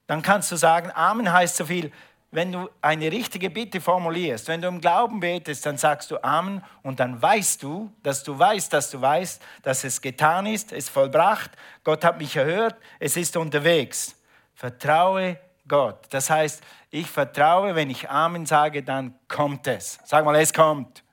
Dann 0.05 0.21
kannst 0.21 0.51
du 0.51 0.57
sagen, 0.57 0.91
Amen 0.93 1.31
heißt 1.31 1.55
so 1.55 1.65
viel, 1.65 1.91
wenn 2.33 2.51
du 2.51 2.67
eine 2.81 3.11
richtige 3.11 3.51
Bitte 3.51 3.79
formulierst, 3.79 4.47
wenn 4.47 4.59
du 4.59 4.67
im 4.67 4.81
Glauben 4.81 5.19
betest, 5.19 5.67
dann 5.67 5.77
sagst 5.77 6.09
du 6.09 6.21
Amen 6.23 6.63
und 6.81 6.99
dann 6.99 7.21
weißt 7.21 7.61
du, 7.61 7.91
dass 8.01 8.23
du 8.23 8.37
weißt, 8.37 8.73
dass 8.73 8.89
du 8.89 8.99
weißt, 8.99 9.41
dass 9.61 9.83
es 9.83 10.01
getan 10.01 10.47
ist, 10.47 10.73
es 10.73 10.89
vollbracht, 10.89 11.51
Gott 11.83 12.03
hat 12.03 12.17
mich 12.17 12.35
erhört, 12.35 12.75
es 12.99 13.17
ist 13.17 13.37
unterwegs. 13.37 14.19
Vertraue 14.55 15.37
Gott. 15.67 16.07
Das 16.09 16.31
heißt, 16.31 16.63
ich 16.89 17.07
vertraue, 17.07 17.75
wenn 17.75 17.91
ich 17.91 18.09
Amen 18.09 18.47
sage, 18.47 18.81
dann 18.81 19.13
kommt 19.27 19.67
es. 19.67 19.99
Sag 20.03 20.25
mal, 20.25 20.35
es 20.35 20.51
kommt. 20.51 21.03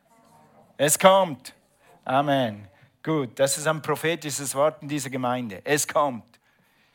Es 0.78 0.98
kommt. 0.98 1.54
Amen. 2.02 2.66
Gut, 3.02 3.38
das 3.38 3.58
ist 3.58 3.66
ein 3.66 3.82
prophetisches 3.82 4.54
Wort 4.54 4.80
in 4.80 4.88
dieser 4.88 5.10
Gemeinde. 5.10 5.60
Es 5.64 5.86
kommt. 5.86 6.40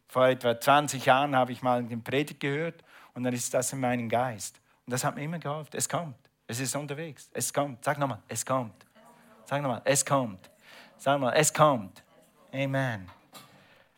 Vor 0.08 0.26
etwa 0.28 0.60
20 0.60 1.06
Jahren 1.06 1.36
habe 1.36 1.52
ich 1.52 1.62
mal 1.62 1.84
den 1.84 2.04
Predigt 2.04 2.40
gehört 2.40 2.84
und 3.16 3.24
dann 3.24 3.34
ist 3.34 3.54
das 3.54 3.74
in 3.74 3.80
meinem 3.80 4.08
Geist. 4.08 4.60
Und 4.86 4.92
das 4.92 5.04
hat 5.04 5.16
mir 5.16 5.24
immer 5.24 5.40
geholfen. 5.40 5.72
Es 5.74 5.90
kommt. 5.90 6.16
Es 6.48 6.60
ist 6.60 6.76
unterwegs. 6.76 7.30
Es 7.34 7.52
kommt. 7.52 7.84
Sag 7.84 7.98
nochmal, 7.98 8.20
es 8.28 8.46
kommt. 8.46 8.86
Sag 9.46 9.62
nochmal, 9.62 9.82
es 9.86 10.06
kommt. 10.06 10.50
Sag 10.98 11.20
mal, 11.20 11.32
es 11.32 11.52
kommt. 11.52 12.04
Amen. 12.54 13.10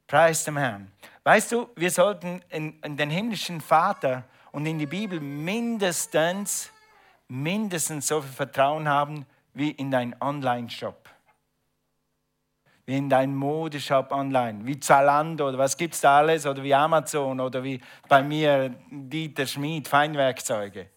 Preis 0.07 0.43
dem 0.45 0.57
Herrn. 0.57 0.91
Weißt 1.23 1.51
du, 1.51 1.69
wir 1.75 1.91
sollten 1.91 2.41
in, 2.49 2.79
in 2.81 2.95
den 2.95 3.09
himmlischen 3.09 3.59
Vater 3.59 4.23
und 4.51 4.65
in 4.65 4.79
die 4.79 4.85
Bibel 4.85 5.19
mindestens, 5.19 6.69
mindestens 7.27 8.07
so 8.07 8.21
viel 8.21 8.31
Vertrauen 8.31 8.87
haben 8.87 9.25
wie 9.53 9.71
in 9.71 9.91
deinen 9.91 10.15
Online-Shop 10.21 11.09
wie 12.87 12.97
in 12.97 13.09
deinem 13.09 13.35
Modeshop 13.35 14.13
online, 14.13 14.65
wie 14.65 14.79
Zalando 14.79 15.49
oder 15.49 15.57
was 15.57 15.75
gibt 15.75 15.93
es 15.93 15.99
da 15.99 16.19
alles 16.19 16.45
oder 16.45 16.63
wie 16.63 16.73
Amazon 16.73 17.37
oder 17.41 17.61
wie 17.61 17.81
bei 18.07 18.23
mir 18.23 18.73
Dieter 18.89 19.45
Schmid, 19.45 19.89
Feinwerkzeuge. 19.89 20.87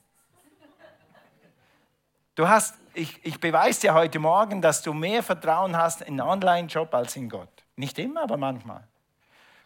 Du 2.37 2.49
hast, 2.49 2.77
ich, 2.95 3.19
ich 3.25 3.41
beweise 3.41 3.81
dir 3.81 3.95
heute 3.95 4.21
Morgen, 4.21 4.63
dass 4.63 4.83
du 4.83 4.93
mehr 4.93 5.25
Vertrauen 5.25 5.77
hast 5.77 6.03
in 6.03 6.21
Online-Shop 6.21 6.95
als 6.95 7.17
in 7.17 7.29
Gott. 7.29 7.51
Nicht 7.75 7.99
immer, 7.99 8.23
aber 8.23 8.37
manchmal. 8.37 8.87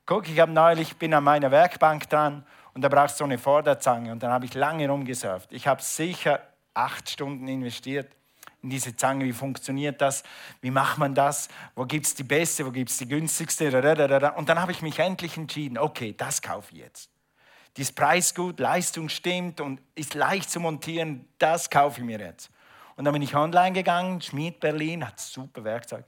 Guck, 0.06 0.26
ich 0.26 0.40
habe 0.40 0.50
neulich, 0.50 0.96
bin 0.96 1.12
an 1.12 1.24
meiner 1.24 1.50
Werkbank 1.50 2.08
dran 2.08 2.46
und 2.72 2.80
da 2.80 2.88
brauchst 2.88 3.16
du 3.16 3.18
so 3.18 3.24
eine 3.24 3.36
Vorderzange 3.36 4.10
und 4.10 4.22
dann 4.22 4.30
habe 4.30 4.46
ich 4.46 4.54
lange 4.54 4.88
rumgesurft. 4.88 5.52
Ich 5.52 5.66
habe 5.66 5.82
sicher 5.82 6.40
acht 6.72 7.10
Stunden 7.10 7.46
investiert 7.48 8.10
in 8.64 8.70
diese 8.70 8.96
Zange, 8.96 9.26
wie 9.26 9.32
funktioniert 9.32 10.00
das, 10.00 10.24
wie 10.62 10.70
macht 10.70 10.98
man 10.98 11.14
das, 11.14 11.48
wo 11.76 11.84
gibt 11.84 12.06
es 12.06 12.14
die 12.14 12.24
beste, 12.24 12.66
wo 12.66 12.70
gibt 12.70 12.90
es 12.90 12.96
die 12.96 13.06
günstigste. 13.06 13.66
Und 14.36 14.48
dann 14.48 14.60
habe 14.60 14.72
ich 14.72 14.82
mich 14.82 14.98
endlich 14.98 15.36
entschieden, 15.36 15.78
okay, 15.78 16.14
das 16.16 16.42
kaufe 16.42 16.72
ich 16.72 16.80
jetzt. 16.80 17.10
Dieses 17.76 17.92
Preisgut, 17.92 18.58
Leistung 18.58 19.08
stimmt 19.08 19.60
und 19.60 19.80
ist 19.94 20.14
leicht 20.14 20.50
zu 20.50 20.60
montieren, 20.60 21.28
das 21.38 21.68
kaufe 21.68 22.00
ich 22.00 22.06
mir 22.06 22.18
jetzt. 22.18 22.50
Und 22.96 23.04
dann 23.04 23.12
bin 23.12 23.22
ich 23.22 23.34
online 23.34 23.72
gegangen, 23.72 24.22
Schmied 24.22 24.60
Berlin, 24.60 25.06
hat 25.06 25.20
super 25.20 25.64
Werkzeug. 25.64 26.04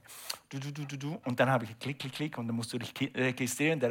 Du, 0.49 0.57
du, 0.57 0.71
du, 0.71 0.85
du, 0.85 0.97
du. 0.97 1.21
Und 1.25 1.39
dann 1.39 1.49
habe 1.49 1.65
ich 1.65 1.77
klick, 1.77 1.99
klick, 1.99 2.13
klick 2.13 2.37
und 2.37 2.47
dann 2.47 2.55
musst 2.55 2.73
du 2.73 2.79
dich 2.79 2.93
registrieren. 3.13 3.81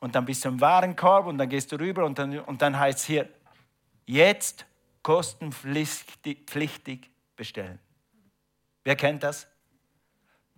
Und 0.00 0.14
dann 0.14 0.24
bist 0.24 0.44
du 0.44 0.48
im 0.48 0.60
Warenkorb 0.60 1.26
und 1.26 1.38
dann 1.38 1.48
gehst 1.48 1.72
du 1.72 1.76
rüber 1.76 2.04
und 2.04 2.18
dann, 2.18 2.40
und 2.40 2.60
dann 2.60 2.78
heißt 2.78 2.98
es 2.98 3.04
hier, 3.04 3.28
jetzt 4.04 4.66
kostenpflichtig 5.02 7.10
bestellen. 7.36 7.78
Wer 8.84 8.96
kennt 8.96 9.22
das? 9.22 9.46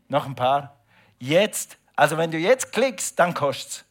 Noch 0.09 0.27
ein 0.27 0.35
paar? 0.35 0.79
Jetzt, 1.19 1.79
also 1.97 2.17
wenn 2.17 2.31
du 2.31 2.39
jetzt 2.39 2.73
klickst, 2.73 3.19
dann 3.19 3.35
kostet 3.35 3.71
es. 3.73 3.85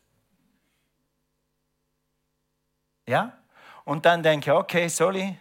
Ja? 3.08 3.38
Und 3.84 4.06
dann 4.06 4.22
denke 4.22 4.52
ich, 4.52 4.56
okay, 4.56 4.88
sorry. 4.88 5.38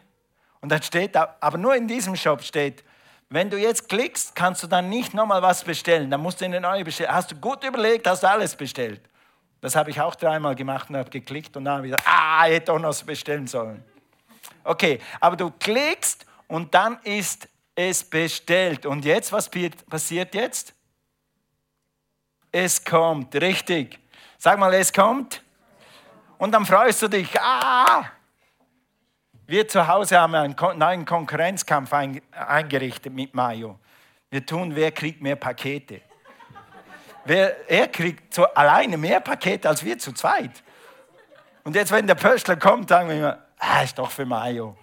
Und 0.60 0.70
dann 0.70 0.82
steht, 0.82 1.16
aber 1.16 1.58
nur 1.58 1.74
in 1.74 1.88
diesem 1.88 2.16
Shop 2.16 2.42
steht, 2.42 2.84
wenn 3.28 3.50
du 3.50 3.58
jetzt 3.58 3.88
klickst, 3.88 4.34
kannst 4.34 4.62
du 4.62 4.66
dann 4.66 4.88
nicht 4.88 5.12
nochmal 5.12 5.42
was 5.42 5.64
bestellen. 5.64 6.10
Dann 6.10 6.20
musst 6.20 6.40
du 6.40 6.44
eine 6.44 6.60
neue 6.60 6.84
bestellen. 6.84 7.12
Hast 7.12 7.32
du 7.32 7.36
gut 7.36 7.64
überlegt, 7.64 8.06
hast 8.06 8.22
du 8.22 8.28
alles 8.28 8.54
bestellt. 8.54 9.00
Das 9.60 9.74
habe 9.74 9.90
ich 9.90 10.00
auch 10.00 10.14
dreimal 10.14 10.54
gemacht 10.54 10.90
und 10.90 10.96
habe 10.96 11.10
geklickt 11.10 11.56
und 11.56 11.64
dann 11.64 11.82
wieder, 11.82 11.96
ah, 12.04 12.46
ich 12.46 12.54
hätte 12.54 12.72
auch 12.72 12.78
noch 12.78 13.02
bestellen 13.02 13.46
sollen. 13.46 13.84
Okay, 14.62 15.00
aber 15.20 15.36
du 15.36 15.50
klickst 15.50 16.24
und 16.48 16.74
dann 16.74 16.98
ist 17.02 17.48
es 17.74 18.04
bestellt. 18.04 18.86
Und 18.86 19.04
jetzt, 19.04 19.32
was 19.32 19.50
passiert 19.88 20.34
jetzt? 20.34 20.74
Es 22.50 22.84
kommt, 22.84 23.34
richtig. 23.34 23.98
Sag 24.38 24.58
mal, 24.58 24.72
es 24.74 24.92
kommt. 24.92 25.42
Und 26.38 26.52
dann 26.52 26.64
freust 26.64 27.02
du 27.02 27.08
dich. 27.08 27.38
Ah! 27.40 28.10
Wir 29.46 29.68
zu 29.68 29.86
Hause 29.86 30.18
haben 30.18 30.34
einen 30.34 30.56
neuen 30.76 31.04
Konkurrenzkampf 31.04 31.92
eingerichtet 31.92 33.12
mit 33.12 33.32
Mayo. 33.34 33.78
Wir 34.30 34.44
tun, 34.44 34.74
wer 34.74 34.90
kriegt 34.90 35.20
mehr 35.22 35.36
Pakete. 35.36 36.00
Wer, 37.24 37.68
er 37.70 37.88
kriegt 37.88 38.34
so 38.34 38.44
alleine 38.44 38.96
mehr 38.96 39.20
Pakete 39.20 39.68
als 39.68 39.84
wir 39.84 39.98
zu 39.98 40.12
zweit. 40.12 40.62
Und 41.64 41.74
jetzt, 41.74 41.92
wenn 41.92 42.06
der 42.06 42.14
Pöstler 42.14 42.56
kommt, 42.56 42.88
sagen 42.88 43.08
wir 43.08 43.16
immer, 43.16 43.38
ah, 43.58 43.82
ist 43.82 43.98
doch 43.98 44.10
für 44.10 44.24
Mayo. 44.24 44.76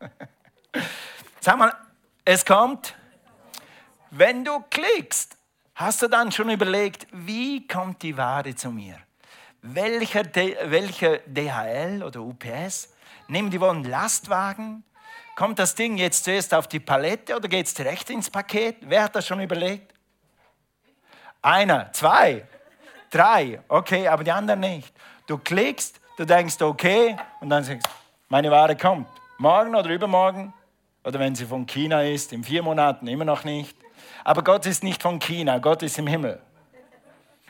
Sag 1.40 1.58
mal, 1.58 1.72
es 2.24 2.44
kommt. 2.44 2.94
Wenn 4.10 4.44
du 4.44 4.60
klickst, 4.70 5.36
hast 5.74 6.02
du 6.02 6.08
dann 6.08 6.32
schon 6.32 6.50
überlegt, 6.50 7.06
wie 7.12 7.66
kommt 7.66 8.02
die 8.02 8.16
Ware 8.16 8.54
zu 8.54 8.70
mir? 8.70 8.96
Welcher, 9.62 10.24
welcher 10.34 11.18
DHL 11.18 12.02
oder 12.02 12.20
UPS? 12.20 12.94
Nehmen 13.28 13.50
die 13.50 13.60
wohl 13.60 13.70
einen 13.70 13.84
Lastwagen? 13.84 14.84
Kommt 15.36 15.58
das 15.58 15.74
Ding 15.74 15.96
jetzt 15.96 16.24
zuerst 16.24 16.52
auf 16.52 16.66
die 16.66 16.80
Palette 16.80 17.36
oder 17.36 17.48
geht 17.48 17.66
es 17.66 17.74
direkt 17.74 18.10
ins 18.10 18.28
Paket? 18.28 18.76
Wer 18.82 19.04
hat 19.04 19.14
das 19.14 19.26
schon 19.26 19.40
überlegt? 19.40 19.94
Einer, 21.42 21.92
zwei, 21.92 22.46
drei, 23.10 23.62
okay, 23.68 24.08
aber 24.08 24.24
die 24.24 24.32
anderen 24.32 24.60
nicht. 24.60 24.92
Du 25.26 25.38
klickst, 25.38 26.00
du 26.16 26.26
denkst, 26.26 26.60
okay, 26.60 27.16
und 27.40 27.48
dann 27.48 27.64
sagst 27.64 27.88
meine 28.28 28.50
Ware 28.50 28.76
kommt. 28.76 29.08
Morgen 29.40 29.74
oder 29.74 29.88
übermorgen, 29.88 30.52
oder 31.02 31.18
wenn 31.18 31.34
sie 31.34 31.46
von 31.46 31.64
China 31.64 32.02
ist, 32.02 32.30
in 32.34 32.44
vier 32.44 32.62
Monaten 32.62 33.06
immer 33.06 33.24
noch 33.24 33.42
nicht. 33.42 33.74
Aber 34.22 34.44
Gott 34.44 34.66
ist 34.66 34.84
nicht 34.84 35.00
von 35.00 35.18
China, 35.18 35.56
Gott 35.60 35.82
ist 35.82 35.98
im 35.98 36.06
Himmel. 36.06 36.42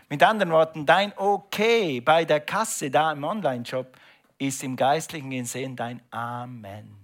Mit 0.09 0.23
anderen 0.23 0.53
Worten, 0.53 0.87
dein 0.87 1.13
Okay 1.17 2.01
bei 2.01 2.25
der 2.25 2.39
Kasse 2.43 2.93
da 2.93 3.11
im 3.11 3.25
Online-Shop 3.25 3.99
ist 4.39 4.63
im 4.63 4.77
geistlichen 4.77 5.31
gesehen 5.31 5.75
dein 5.75 6.01
Amen. 6.13 6.97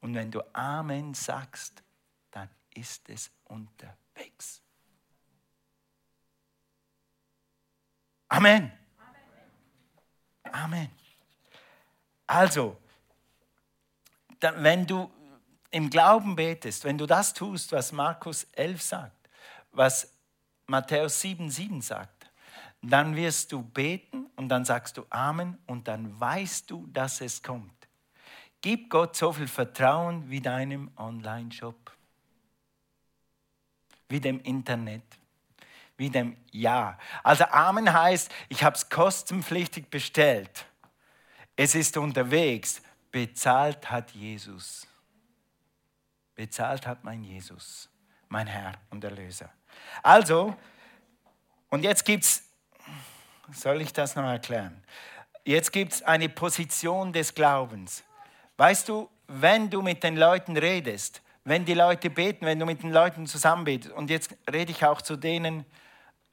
Und 0.00 0.14
wenn 0.14 0.30
du 0.30 0.40
Amen 0.54 1.12
sagst, 1.12 1.82
dann 2.30 2.48
ist 2.74 3.10
es 3.10 3.30
unterwegs. 3.44 4.62
Amen. 8.30 8.72
Amen. 10.50 10.90
Also, 12.26 12.78
wenn 14.58 14.86
du 14.86 15.10
im 15.70 15.90
Glauben 15.90 16.36
betest, 16.36 16.84
wenn 16.84 16.98
du 16.98 17.06
das 17.06 17.32
tust, 17.32 17.72
was 17.72 17.92
Markus 17.92 18.44
11 18.52 18.82
sagt, 18.82 19.28
was 19.72 20.12
Matthäus 20.66 21.20
7, 21.20 21.50
7 21.50 21.80
sagt, 21.80 22.30
dann 22.82 23.14
wirst 23.14 23.52
du 23.52 23.62
beten 23.62 24.26
und 24.36 24.48
dann 24.48 24.64
sagst 24.64 24.96
du 24.96 25.06
Amen 25.08 25.58
und 25.66 25.86
dann 25.88 26.18
weißt 26.18 26.70
du, 26.70 26.86
dass 26.88 27.20
es 27.20 27.42
kommt. 27.42 27.72
Gib 28.60 28.90
Gott 28.90 29.16
so 29.16 29.32
viel 29.32 29.48
Vertrauen 29.48 30.28
wie 30.28 30.40
deinem 30.40 30.90
Online-Shop, 30.96 31.92
wie 34.08 34.20
dem 34.20 34.40
Internet, 34.40 35.02
wie 35.96 36.10
dem 36.10 36.36
Ja. 36.50 36.98
Also 37.22 37.44
Amen 37.44 37.92
heißt, 37.92 38.30
ich 38.48 38.62
habe 38.62 38.76
es 38.76 38.88
kostenpflichtig 38.88 39.88
bestellt. 39.88 40.66
Es 41.56 41.74
ist 41.74 41.96
unterwegs. 41.96 42.82
Bezahlt 43.12 43.90
hat 43.90 44.10
Jesus. 44.12 44.86
Bezahlt 46.34 46.86
hat 46.86 47.04
mein 47.04 47.22
Jesus, 47.22 47.90
mein 48.28 48.46
Herr 48.46 48.72
und 48.90 49.04
Erlöser. 49.04 49.50
Also, 50.02 50.56
und 51.68 51.84
jetzt 51.84 52.04
gibt 52.04 52.24
es, 52.24 52.42
soll 53.52 53.82
ich 53.82 53.92
das 53.92 54.16
noch 54.16 54.24
erklären? 54.24 54.82
Jetzt 55.44 55.72
gibt 55.72 55.92
es 55.92 56.02
eine 56.02 56.30
Position 56.30 57.12
des 57.12 57.34
Glaubens. 57.34 58.02
Weißt 58.56 58.88
du, 58.88 59.10
wenn 59.26 59.68
du 59.68 59.82
mit 59.82 60.02
den 60.02 60.16
Leuten 60.16 60.56
redest, 60.56 61.20
wenn 61.44 61.64
die 61.64 61.74
Leute 61.74 62.08
beten, 62.08 62.46
wenn 62.46 62.58
du 62.58 62.64
mit 62.64 62.82
den 62.82 62.92
Leuten 62.92 63.26
zusammen 63.26 63.64
betest, 63.64 63.94
und 63.94 64.08
jetzt 64.08 64.34
rede 64.50 64.72
ich 64.72 64.84
auch 64.84 65.02
zu 65.02 65.16
denen, 65.16 65.66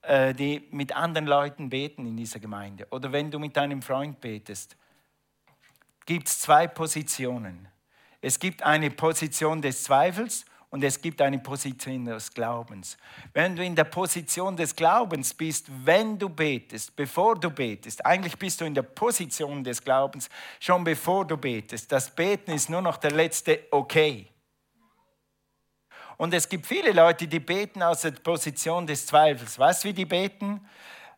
äh, 0.03 0.33
die 0.33 0.65
mit 0.71 0.95
anderen 0.95 1.27
Leuten 1.27 1.69
beten 1.69 2.05
in 2.05 2.15
dieser 2.15 2.39
Gemeinde 2.39 2.87
oder 2.91 3.11
wenn 3.11 3.31
du 3.31 3.39
mit 3.39 3.57
deinem 3.57 3.81
Freund 3.81 4.21
betest, 4.21 4.77
gibt 6.09 6.27
es 6.27 6.39
zwei 6.39 6.65
Positionen. 6.65 7.67
Es 8.19 8.39
gibt 8.39 8.63
eine 8.63 8.89
Position 8.89 9.61
des 9.61 9.83
Zweifels 9.83 10.43
und 10.71 10.83
es 10.83 10.99
gibt 10.99 11.21
eine 11.21 11.37
Position 11.37 12.03
des 12.03 12.33
Glaubens. 12.33 12.97
Wenn 13.31 13.55
du 13.55 13.63
in 13.63 13.75
der 13.75 13.83
Position 13.83 14.57
des 14.57 14.75
Glaubens 14.75 15.35
bist, 15.35 15.67
wenn 15.85 16.17
du 16.17 16.27
betest, 16.27 16.95
bevor 16.95 17.39
du 17.39 17.51
betest, 17.51 18.03
eigentlich 18.03 18.35
bist 18.39 18.59
du 18.59 18.65
in 18.65 18.73
der 18.73 18.81
Position 18.81 19.63
des 19.63 19.83
Glaubens 19.83 20.29
schon 20.59 20.83
bevor 20.83 21.27
du 21.27 21.37
betest. 21.37 21.91
Das 21.91 22.09
Beten 22.09 22.53
ist 22.53 22.71
nur 22.71 22.81
noch 22.81 22.97
der 22.97 23.11
letzte 23.11 23.67
Okay. 23.69 24.31
Und 26.17 26.33
es 26.33 26.49
gibt 26.49 26.65
viele 26.65 26.91
Leute, 26.91 27.27
die 27.27 27.39
beten 27.39 27.83
aus 27.83 28.01
der 28.01 28.11
Position 28.11 28.87
des 28.87 29.05
Zweifels. 29.05 29.59
Weißt 29.59 29.83
du, 29.83 29.89
wie 29.89 29.93
die 29.93 30.05
beten? 30.05 30.67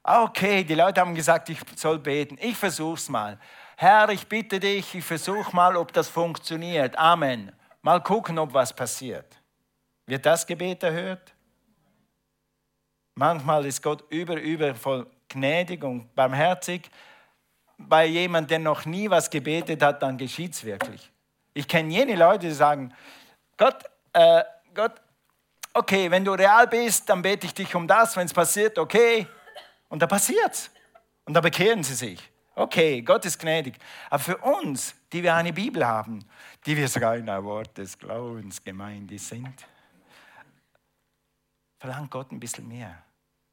Ah, 0.03 0.23
okay, 0.23 0.65
die 0.65 0.75
Leute 0.75 0.99
haben 0.99 1.15
gesagt, 1.15 1.47
ich 1.47 1.59
soll 1.77 1.99
beten. 1.99 2.37
Ich 2.41 2.57
versuch's 2.57 3.07
mal. 3.07 3.39
Herr, 3.81 4.09
ich 4.09 4.27
bitte 4.27 4.59
dich, 4.59 4.93
ich 4.93 5.03
versuche 5.03 5.55
mal, 5.55 5.75
ob 5.75 5.91
das 5.91 6.07
funktioniert. 6.07 6.95
Amen. 6.99 7.51
Mal 7.81 7.99
gucken, 7.99 8.37
ob 8.37 8.53
was 8.53 8.71
passiert. 8.71 9.25
Wird 10.05 10.23
das 10.23 10.45
Gebet 10.45 10.83
erhört? 10.83 11.33
Manchmal 13.15 13.65
ist 13.65 13.81
Gott 13.81 14.03
über, 14.11 14.39
über 14.39 14.75
voll 14.75 15.07
gnädig 15.27 15.83
und 15.83 16.13
barmherzig. 16.13 16.91
Bei 17.75 18.05
jemandem, 18.05 18.49
der 18.49 18.59
noch 18.59 18.85
nie 18.85 19.09
was 19.09 19.27
gebetet 19.27 19.81
hat, 19.81 20.03
dann 20.03 20.15
geschieht 20.15 20.53
es 20.53 20.63
wirklich. 20.63 21.11
Ich 21.55 21.67
kenne 21.67 21.91
jene 21.91 22.15
Leute, 22.15 22.49
die 22.49 22.53
sagen, 22.53 22.93
Gott, 23.57 23.83
äh, 24.13 24.43
Gott, 24.75 24.93
okay, 25.73 26.11
wenn 26.11 26.23
du 26.23 26.33
real 26.33 26.67
bist, 26.67 27.09
dann 27.09 27.23
bete 27.23 27.47
ich 27.47 27.53
dich 27.55 27.73
um 27.73 27.87
das, 27.87 28.15
wenn 28.15 28.27
es 28.27 28.33
passiert, 28.33 28.77
okay. 28.77 29.25
Und 29.89 30.03
da 30.03 30.05
passiert 30.05 30.51
es. 30.51 30.69
Und 31.25 31.33
da 31.33 31.41
bekehren 31.41 31.81
sie 31.81 31.95
sich. 31.95 32.30
Okay, 32.53 33.01
Gott 33.01 33.25
ist 33.25 33.39
gnädig. 33.39 33.77
Aber 34.09 34.21
für 34.21 34.37
uns, 34.37 34.93
die 35.13 35.23
wir 35.23 35.33
eine 35.35 35.53
Bibel 35.53 35.85
haben, 35.85 36.25
die 36.65 36.75
wir 36.75 36.87
sogar 36.87 37.15
in 37.15 37.29
ein 37.29 37.43
Wort 37.43 37.77
des 37.77 37.97
Glaubens 37.97 38.61
Gemeinde 38.63 39.17
sind, 39.17 39.65
verlangt 41.79 42.11
Gott 42.11 42.31
ein 42.31 42.39
bisschen 42.39 42.67
mehr. 42.67 43.03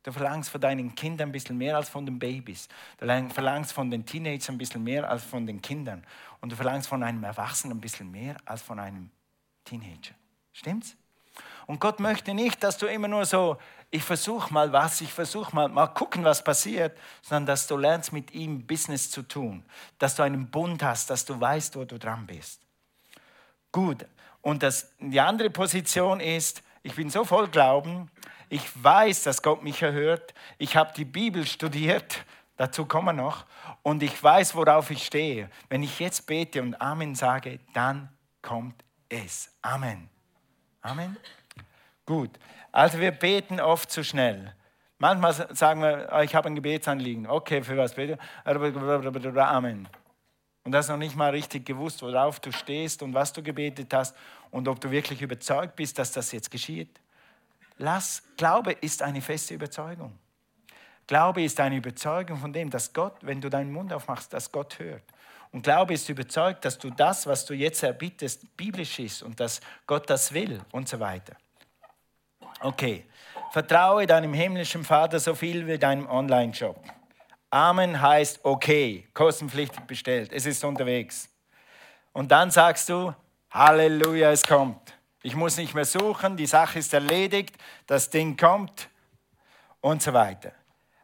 Du 0.03 0.13
verlangst 0.13 0.51
von 0.51 0.61
deinen 0.61 0.95
Kindern 0.95 1.29
ein 1.29 1.33
bisschen 1.33 1.59
mehr 1.59 1.77
als 1.77 1.89
von 1.89 2.07
den 2.07 2.19
Babys. 2.19 2.69
Du 2.99 3.07
verlangst 3.31 3.73
von 3.73 3.91
den 3.91 4.05
Teenagern 4.05 4.55
ein 4.55 4.59
bisschen 4.59 4.83
mehr 4.83 5.09
als 5.09 5.25
von 5.25 5.47
den 5.47 5.61
Kindern. 5.61 6.05
Und 6.41 6.51
du 6.51 6.57
verlangst 6.57 6.89
von 6.89 7.03
einem 7.03 7.23
Erwachsenen 7.25 7.77
ein 7.77 7.81
bisschen 7.81 8.11
mehr 8.11 8.37
als 8.45 8.63
von 8.63 8.79
einem 8.79 9.11
Teenager. 9.65 10.15
Stimmt's? 10.53 10.97
Und 11.69 11.81
Gott 11.81 12.01
möchte 12.01 12.33
nicht, 12.33 12.65
dass 12.65 12.79
du 12.79 12.87
immer 12.87 13.09
nur 13.09 13.27
so, 13.27 13.59
ich 13.91 14.03
versuche 14.03 14.51
mal 14.55 14.73
was, 14.73 15.03
ich 15.03 15.13
versuche 15.13 15.55
mal, 15.55 15.69
mal 15.69 15.89
gucken, 15.89 16.25
was 16.25 16.43
passiert, 16.43 16.97
sondern 17.21 17.45
dass 17.45 17.67
du 17.67 17.77
lernst, 17.77 18.11
mit 18.11 18.33
ihm 18.33 18.67
Business 18.67 19.11
zu 19.11 19.21
tun. 19.21 19.63
Dass 19.99 20.15
du 20.15 20.23
einen 20.23 20.51
Bund 20.51 20.83
hast, 20.83 21.11
dass 21.11 21.27
du 21.27 21.39
weißt, 21.39 21.77
wo 21.77 21.85
du 21.85 21.99
dran 21.99 22.27
bist. 22.27 22.63
Gut. 23.71 24.07
Und 24.41 24.63
das, 24.63 24.95
die 24.99 25.21
andere 25.21 25.51
Position 25.51 26.21
ist, 26.21 26.63
ich 26.83 26.95
bin 26.95 27.11
so 27.11 27.27
voll 27.27 27.49
Glauben, 27.49 28.11
ich 28.49 28.63
weiß, 28.83 29.25
dass 29.25 29.43
Gott 29.43 29.63
mich 29.63 29.83
erhört, 29.83 30.33
ich 30.57 30.75
habe 30.75 30.95
die 30.97 31.05
Bibel 31.05 31.47
studiert, 31.47 32.25
dazu 32.57 32.87
kommen 32.87 33.09
wir 33.09 33.13
noch, 33.13 33.45
und 33.83 34.03
ich 34.03 34.23
weiß, 34.23 34.55
worauf 34.55 34.91
ich 34.91 35.05
stehe. 35.05 35.51
Wenn 35.69 35.83
ich 35.83 36.01
jetzt 36.01 36.27
bete 36.27 36.63
und 36.63 36.81
Amen 36.81 37.15
sage, 37.15 37.61
dann 37.75 38.09
kommt 38.41 38.83
es. 39.11 39.53
Amen. 39.61 40.09
Amen. 40.81 41.19
Gut, 42.09 42.31
also 42.73 42.99
wir 43.01 43.11
beten 43.11 43.61
oft 43.61 43.91
zu 43.91 44.03
schnell. 44.03 44.55
Manchmal 44.97 45.35
sagen 45.55 45.83
wir, 45.83 46.11
ah, 46.11 46.23
ich 46.23 46.35
habe 46.35 46.49
ein 46.49 46.55
Gebetsanliegen. 46.55 47.27
Okay, 47.27 47.63
für 47.63 47.77
was 47.77 47.93
bete? 47.93 48.17
Amen. 48.47 49.87
Und 50.65 50.75
hast 50.75 50.89
noch 50.89 50.97
nicht 50.97 51.17
mal 51.17 51.29
richtig 51.33 51.67
gewusst, 51.67 52.01
worauf 52.01 52.41
du 52.41 52.51
stehst 52.51 53.03
und 53.03 53.13
was 53.13 53.35
du 53.35 53.43
gebetet 53.43 53.93
hast 53.93 54.17
und 54.51 54.69
ob 54.69 54.81
du 54.81 54.91
wirklich 54.91 55.21
überzeugt 55.21 55.77
bist, 55.77 55.99
dass 55.99 56.11
das 56.11 56.33
jetzt 56.33 56.51
geschieht. 56.51 56.99
Lass, 57.77 58.23
Glaube 58.39 58.73
ist 58.73 59.03
eine 59.03 59.21
feste 59.21 59.53
Überzeugung. 59.53 60.19
Glaube 61.07 61.43
ist 61.43 61.61
eine 61.61 61.77
Überzeugung 61.77 62.39
von 62.39 62.55
dem, 62.55 62.71
dass 62.71 62.95
Gott, 62.95 63.17
wenn 63.21 63.43
du 63.43 63.51
deinen 63.51 63.71
Mund 63.71 63.93
aufmachst, 63.93 64.33
dass 64.33 64.51
Gott 64.51 64.79
hört. 64.79 65.05
Und 65.53 65.61
Glaube 65.61 65.93
ist 65.93 66.09
überzeugt, 66.09 66.65
dass 66.65 66.79
du 66.79 66.89
das, 66.89 67.27
was 67.27 67.45
du 67.45 67.53
jetzt 67.53 67.83
erbittest, 67.83 68.57
biblisch 68.57 68.99
ist 68.99 69.23
und 69.23 69.39
dass 69.41 69.61
Gott 69.87 70.09
das 70.09 70.33
will 70.33 70.63
und 70.73 70.89
so 70.89 71.01
weiter. 71.01 71.37
Okay. 72.61 73.05
Vertraue 73.51 74.07
deinem 74.07 74.35
himmlischen 74.35 74.85
Vater 74.85 75.19
so 75.19 75.35
viel 75.35 75.67
wie 75.67 75.79
deinem 75.79 76.07
Online-Shop. 76.09 76.77
Amen 77.51 78.01
heißt 78.01 78.41
okay, 78.45 79.09
kostenpflichtig 79.15 79.85
bestellt, 79.85 80.33
es 80.35 80.45
ist 80.45 80.63
unterwegs. 80.65 81.31
Und 82.13 82.31
dann 82.31 82.51
sagst 82.51 82.91
du, 82.91 83.15
Halleluja, 83.51 84.31
es 84.33 84.45
kommt. 84.45 84.93
Ich 85.23 85.35
muss 85.35 85.57
nicht 85.57 85.75
mehr 85.75 85.87
suchen, 85.87 86.37
die 86.37 86.47
Sache 86.47 86.79
ist 86.79 86.93
erledigt, 86.93 87.57
das 87.87 88.11
Ding 88.11 88.37
kommt 88.37 88.91
und 89.81 90.03
so 90.03 90.13
weiter. 90.13 90.53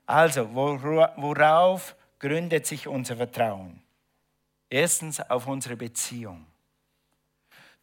Also, 0.04 0.54
worauf 0.54 1.96
gründet 2.18 2.66
sich 2.66 2.86
unser 2.86 3.16
Vertrauen? 3.16 3.82
Erstens 4.68 5.20
auf 5.30 5.46
unsere 5.46 5.76
Beziehung. 5.76 6.46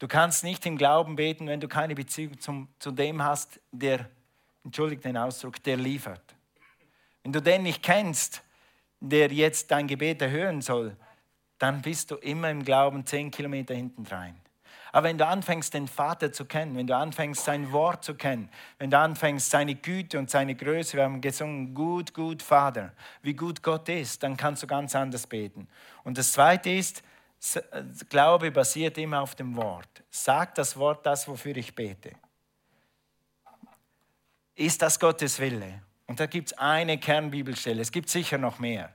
Du 0.01 0.07
kannst 0.07 0.43
nicht 0.43 0.65
im 0.65 0.79
Glauben 0.79 1.15
beten, 1.15 1.45
wenn 1.45 1.59
du 1.59 1.67
keine 1.67 1.93
Beziehung 1.93 2.39
zum, 2.39 2.69
zu 2.79 2.89
dem 2.89 3.23
hast, 3.23 3.59
der, 3.71 4.09
entschuldigt 4.63 5.05
den 5.05 5.15
Ausdruck, 5.15 5.61
der 5.61 5.77
liefert. 5.77 6.23
Wenn 7.21 7.31
du 7.31 7.39
den 7.39 7.61
nicht 7.61 7.83
kennst, 7.83 8.41
der 8.99 9.31
jetzt 9.31 9.69
dein 9.69 9.85
Gebet 9.85 10.19
erhören 10.23 10.61
soll, 10.61 10.97
dann 11.59 11.83
bist 11.83 12.09
du 12.09 12.15
immer 12.15 12.49
im 12.49 12.65
Glauben 12.65 13.05
zehn 13.05 13.29
Kilometer 13.29 13.75
hinten 13.75 14.07
rein. 14.07 14.41
Aber 14.91 15.07
wenn 15.07 15.19
du 15.19 15.27
anfängst, 15.27 15.71
den 15.75 15.87
Vater 15.87 16.31
zu 16.31 16.45
kennen, 16.45 16.75
wenn 16.75 16.87
du 16.87 16.97
anfängst, 16.97 17.45
sein 17.45 17.71
Wort 17.71 18.03
zu 18.03 18.15
kennen, 18.15 18.49
wenn 18.79 18.89
du 18.89 18.97
anfängst, 18.97 19.51
seine 19.51 19.75
Güte 19.75 20.17
und 20.17 20.31
seine 20.31 20.55
Größe, 20.55 20.97
wir 20.97 21.03
haben 21.03 21.21
gesungen, 21.21 21.75
gut, 21.75 22.15
gut, 22.15 22.41
Vater, 22.41 22.91
wie 23.21 23.35
gut 23.35 23.61
Gott 23.61 23.87
ist, 23.87 24.23
dann 24.23 24.35
kannst 24.35 24.63
du 24.63 24.67
ganz 24.67 24.95
anders 24.95 25.27
beten. 25.27 25.67
Und 26.03 26.17
das 26.17 26.31
Zweite 26.31 26.71
ist, 26.71 27.03
Glaube 28.09 28.51
basiert 28.51 28.97
immer 28.97 29.21
auf 29.21 29.35
dem 29.35 29.55
Wort. 29.55 30.03
Sagt 30.09 30.57
das 30.57 30.77
Wort 30.77 31.05
das, 31.05 31.27
wofür 31.27 31.55
ich 31.57 31.73
bete. 31.73 32.11
Ist 34.55 34.81
das 34.81 34.99
Gottes 34.99 35.39
Wille? 35.39 35.81
Und 36.05 36.19
da 36.19 36.27
gibt 36.27 36.51
es 36.51 36.57
eine 36.57 36.99
Kernbibelstelle. 36.99 37.81
Es 37.81 37.91
gibt 37.91 38.09
sicher 38.09 38.37
noch 38.37 38.59
mehr. 38.59 38.93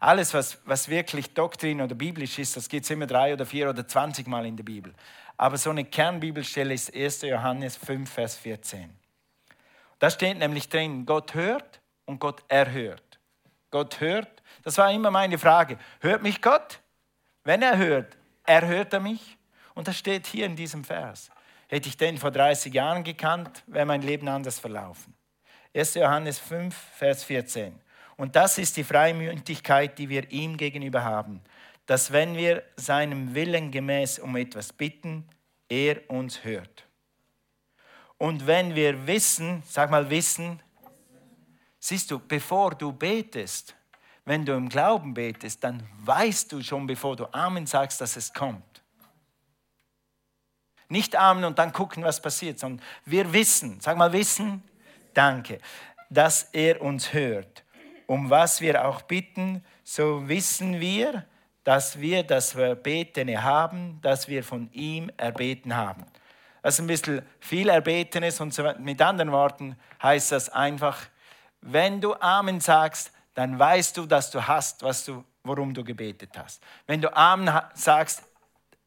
Alles, 0.00 0.32
was, 0.32 0.58
was 0.64 0.88
wirklich 0.88 1.34
Doktrin 1.34 1.80
oder 1.80 1.94
biblisch 1.94 2.38
ist, 2.38 2.56
das 2.56 2.68
gibt 2.68 2.84
es 2.84 2.90
immer 2.90 3.06
drei 3.06 3.32
oder 3.32 3.44
vier 3.44 3.68
oder 3.68 3.86
zwanzig 3.88 4.28
Mal 4.28 4.46
in 4.46 4.56
der 4.56 4.64
Bibel. 4.64 4.94
Aber 5.36 5.56
so 5.56 5.70
eine 5.70 5.84
Kernbibelstelle 5.84 6.74
ist 6.74 6.94
1. 6.94 7.22
Johannes 7.22 7.76
5, 7.76 8.08
Vers 8.08 8.36
14. 8.36 8.90
Da 9.98 10.10
steht 10.10 10.38
nämlich 10.38 10.68
drin, 10.68 11.04
Gott 11.04 11.34
hört 11.34 11.80
und 12.04 12.20
Gott 12.20 12.44
erhört. 12.46 13.18
Gott 13.70 14.00
hört, 14.00 14.42
das 14.62 14.78
war 14.78 14.92
immer 14.92 15.10
meine 15.10 15.38
Frage. 15.38 15.78
Hört 16.00 16.22
mich 16.22 16.40
Gott? 16.40 16.80
Wenn 17.44 17.62
er 17.62 17.76
hört, 17.76 18.16
erhört 18.44 18.92
er 18.92 19.00
mich. 19.00 19.36
Und 19.74 19.88
das 19.88 19.96
steht 19.96 20.26
hier 20.26 20.46
in 20.46 20.56
diesem 20.56 20.84
Vers. 20.84 21.30
Hätte 21.68 21.88
ich 21.88 21.96
den 21.96 22.18
vor 22.18 22.30
30 22.30 22.72
Jahren 22.72 23.04
gekannt, 23.04 23.62
wäre 23.66 23.86
mein 23.86 24.02
Leben 24.02 24.26
anders 24.28 24.58
verlaufen. 24.58 25.14
1. 25.74 25.94
Johannes 25.94 26.38
5, 26.38 26.74
Vers 26.74 27.24
14. 27.24 27.78
Und 28.16 28.34
das 28.34 28.58
ist 28.58 28.76
die 28.76 28.84
Freimütigkeit, 28.84 29.98
die 29.98 30.08
wir 30.08 30.30
ihm 30.32 30.56
gegenüber 30.56 31.04
haben, 31.04 31.40
dass 31.86 32.10
wenn 32.10 32.36
wir 32.36 32.64
seinem 32.76 33.34
Willen 33.34 33.70
gemäß 33.70 34.18
um 34.18 34.34
etwas 34.36 34.72
bitten, 34.72 35.28
er 35.68 36.10
uns 36.10 36.42
hört. 36.42 36.86
Und 38.16 38.46
wenn 38.46 38.74
wir 38.74 39.06
wissen, 39.06 39.62
sag 39.64 39.90
mal 39.90 40.10
wissen, 40.10 40.60
siehst 41.78 42.10
du, 42.10 42.18
bevor 42.18 42.74
du 42.74 42.92
betest, 42.92 43.76
wenn 44.28 44.44
du 44.44 44.52
im 44.52 44.68
Glauben 44.68 45.14
betest, 45.14 45.64
dann 45.64 45.82
weißt 46.04 46.52
du 46.52 46.62
schon, 46.62 46.86
bevor 46.86 47.16
du 47.16 47.32
Amen 47.32 47.64
sagst, 47.64 47.98
dass 48.02 48.14
es 48.14 48.34
kommt. 48.34 48.82
Nicht 50.90 51.16
Amen 51.16 51.44
und 51.44 51.58
dann 51.58 51.72
gucken, 51.72 52.04
was 52.04 52.20
passiert, 52.20 52.58
sondern 52.58 52.84
wir 53.06 53.32
wissen, 53.32 53.80
sag 53.80 53.96
mal 53.96 54.12
wissen, 54.12 54.62
danke, 55.14 55.60
dass 56.10 56.42
er 56.52 56.82
uns 56.82 57.14
hört. 57.14 57.64
Um 58.06 58.28
was 58.28 58.60
wir 58.60 58.86
auch 58.86 59.00
bitten, 59.00 59.64
so 59.82 60.28
wissen 60.28 60.78
wir, 60.78 61.24
dass 61.64 61.98
wir 61.98 62.22
das 62.22 62.54
Erbetene 62.54 63.42
haben, 63.42 63.98
das 64.02 64.28
wir 64.28 64.44
von 64.44 64.70
ihm 64.72 65.10
erbeten 65.16 65.74
haben. 65.74 66.04
Das 66.62 66.74
ist 66.74 66.80
ein 66.80 66.86
bisschen 66.86 67.22
viel 67.40 67.70
Erbetenes 67.70 68.42
und 68.42 68.54
mit 68.80 69.00
anderen 69.00 69.32
Worten 69.32 69.74
heißt 70.02 70.32
das 70.32 70.50
einfach, 70.50 70.98
wenn 71.62 72.02
du 72.02 72.14
Amen 72.14 72.60
sagst, 72.60 73.12
dann 73.38 73.56
weißt 73.56 73.96
du, 73.96 74.04
dass 74.04 74.32
du 74.32 74.44
hast, 74.44 74.82
was 74.82 75.04
du, 75.04 75.24
worum 75.44 75.72
du 75.72 75.84
gebetet 75.84 76.36
hast. 76.36 76.60
Wenn 76.88 77.00
du 77.00 77.16
Amen 77.16 77.48
sagst, 77.72 78.24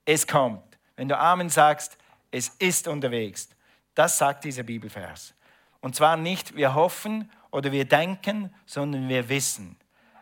es 0.04 0.28
kommt. 0.28 0.78
Wenn 0.98 1.08
du 1.08 1.18
Amen 1.18 1.48
sagst, 1.48 1.98
es 2.32 2.50
ist 2.60 2.90
unterwegs. 2.90 3.48
Das 3.96 4.18
sagt 4.18 4.44
dieser 4.44 4.64
Bibelvers. 4.64 5.34
Und 5.80 5.96
zwar 5.96 6.18
nicht, 6.18 6.54
wir 6.54 6.76
hoffen 6.76 7.32
oder 7.50 7.72
wir 7.72 7.88
denken, 7.88 8.54
sondern 8.66 9.08
wir 9.08 9.30
wissen. 9.30 9.78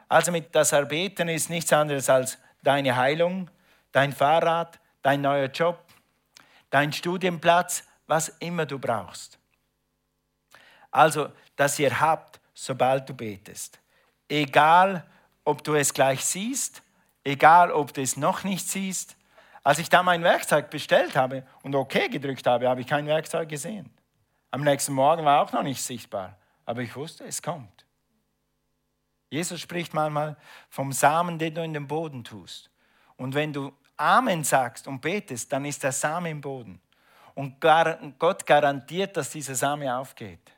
Also 0.07 0.31
mit 0.31 0.53
das 0.53 0.73
Erbeten 0.73 1.27
ist 1.27 1.49
nichts 1.49 1.73
anderes 1.73 2.07
als 2.07 2.37
deine 2.61 2.95
Heilung, 2.95 3.49
dein 3.91 4.13
Fahrrad, 4.13 4.79
dein 5.01 5.21
neuer 5.21 5.47
Job, 5.47 5.83
dein 6.69 6.93
Studienplatz, 6.93 7.83
was 8.05 8.29
immer 8.37 8.67
du 8.67 8.77
brauchst. 8.77 9.39
Also, 10.91 11.31
dass 11.55 11.79
ihr 11.79 11.99
habt, 11.99 12.39
sobald 12.53 13.09
du 13.09 13.15
betest. 13.15 13.79
Egal, 14.29 15.05
ob 15.43 15.63
du 15.63 15.73
es 15.73 15.93
gleich 15.93 16.23
siehst, 16.23 16.83
egal, 17.23 17.71
ob 17.71 17.93
du 17.93 18.01
es 18.01 18.15
noch 18.15 18.43
nicht 18.43 18.67
siehst. 18.67 19.17
Als 19.63 19.79
ich 19.79 19.89
da 19.89 20.03
mein 20.03 20.23
Werkzeug 20.23 20.69
bestellt 20.69 21.15
habe 21.15 21.45
und 21.63 21.75
OK 21.75 22.09
gedrückt 22.09 22.47
habe, 22.47 22.69
habe 22.69 22.81
ich 22.81 22.87
kein 22.87 23.05
Werkzeug 23.07 23.49
gesehen. 23.49 23.89
Am 24.51 24.63
nächsten 24.63 24.93
Morgen 24.93 25.25
war 25.25 25.43
auch 25.43 25.51
noch 25.51 25.63
nicht 25.63 25.81
sichtbar, 25.81 26.37
aber 26.65 26.81
ich 26.81 26.95
wusste, 26.95 27.25
es 27.25 27.41
kommt. 27.41 27.85
Jesus 29.29 29.59
spricht 29.61 29.93
manchmal 29.93 30.37
vom 30.69 30.91
Samen, 30.91 31.37
den 31.37 31.53
du 31.53 31.63
in 31.63 31.73
den 31.73 31.87
Boden 31.87 32.23
tust. 32.23 32.71
Und 33.15 33.35
wenn 33.35 33.53
du 33.53 33.73
Amen 33.97 34.43
sagst 34.43 34.87
und 34.87 35.01
betest, 35.01 35.51
dann 35.51 35.65
ist 35.65 35.83
der 35.83 35.91
Same 35.91 36.31
im 36.31 36.41
Boden. 36.41 36.81
Und 37.35 37.59
Gott 37.59 38.45
garantiert, 38.45 39.15
dass 39.17 39.29
dieser 39.29 39.55
Same 39.55 39.95
aufgeht. 39.95 40.51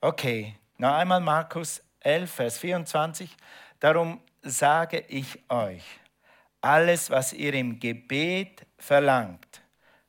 Okay, 0.00 0.56
noch 0.82 0.94
einmal 0.94 1.20
Markus 1.20 1.80
11, 2.00 2.32
Vers 2.32 2.58
24. 2.58 3.36
Darum 3.78 4.20
sage 4.42 5.04
ich 5.06 5.38
euch, 5.48 5.84
alles, 6.60 7.08
was 7.08 7.32
ihr 7.32 7.54
im 7.54 7.78
Gebet 7.78 8.66
verlangt, 8.78 9.62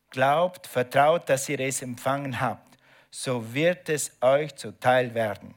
glaubt, 0.09 0.65
vertraut, 0.65 1.29
dass 1.29 1.47
ihr 1.47 1.59
es 1.59 1.83
empfangen 1.83 2.41
habt, 2.41 2.79
so 3.12 3.53
wird 3.53 3.88
es 3.88 4.17
euch 4.19 4.55
zuteil 4.55 5.13
werden. 5.13 5.53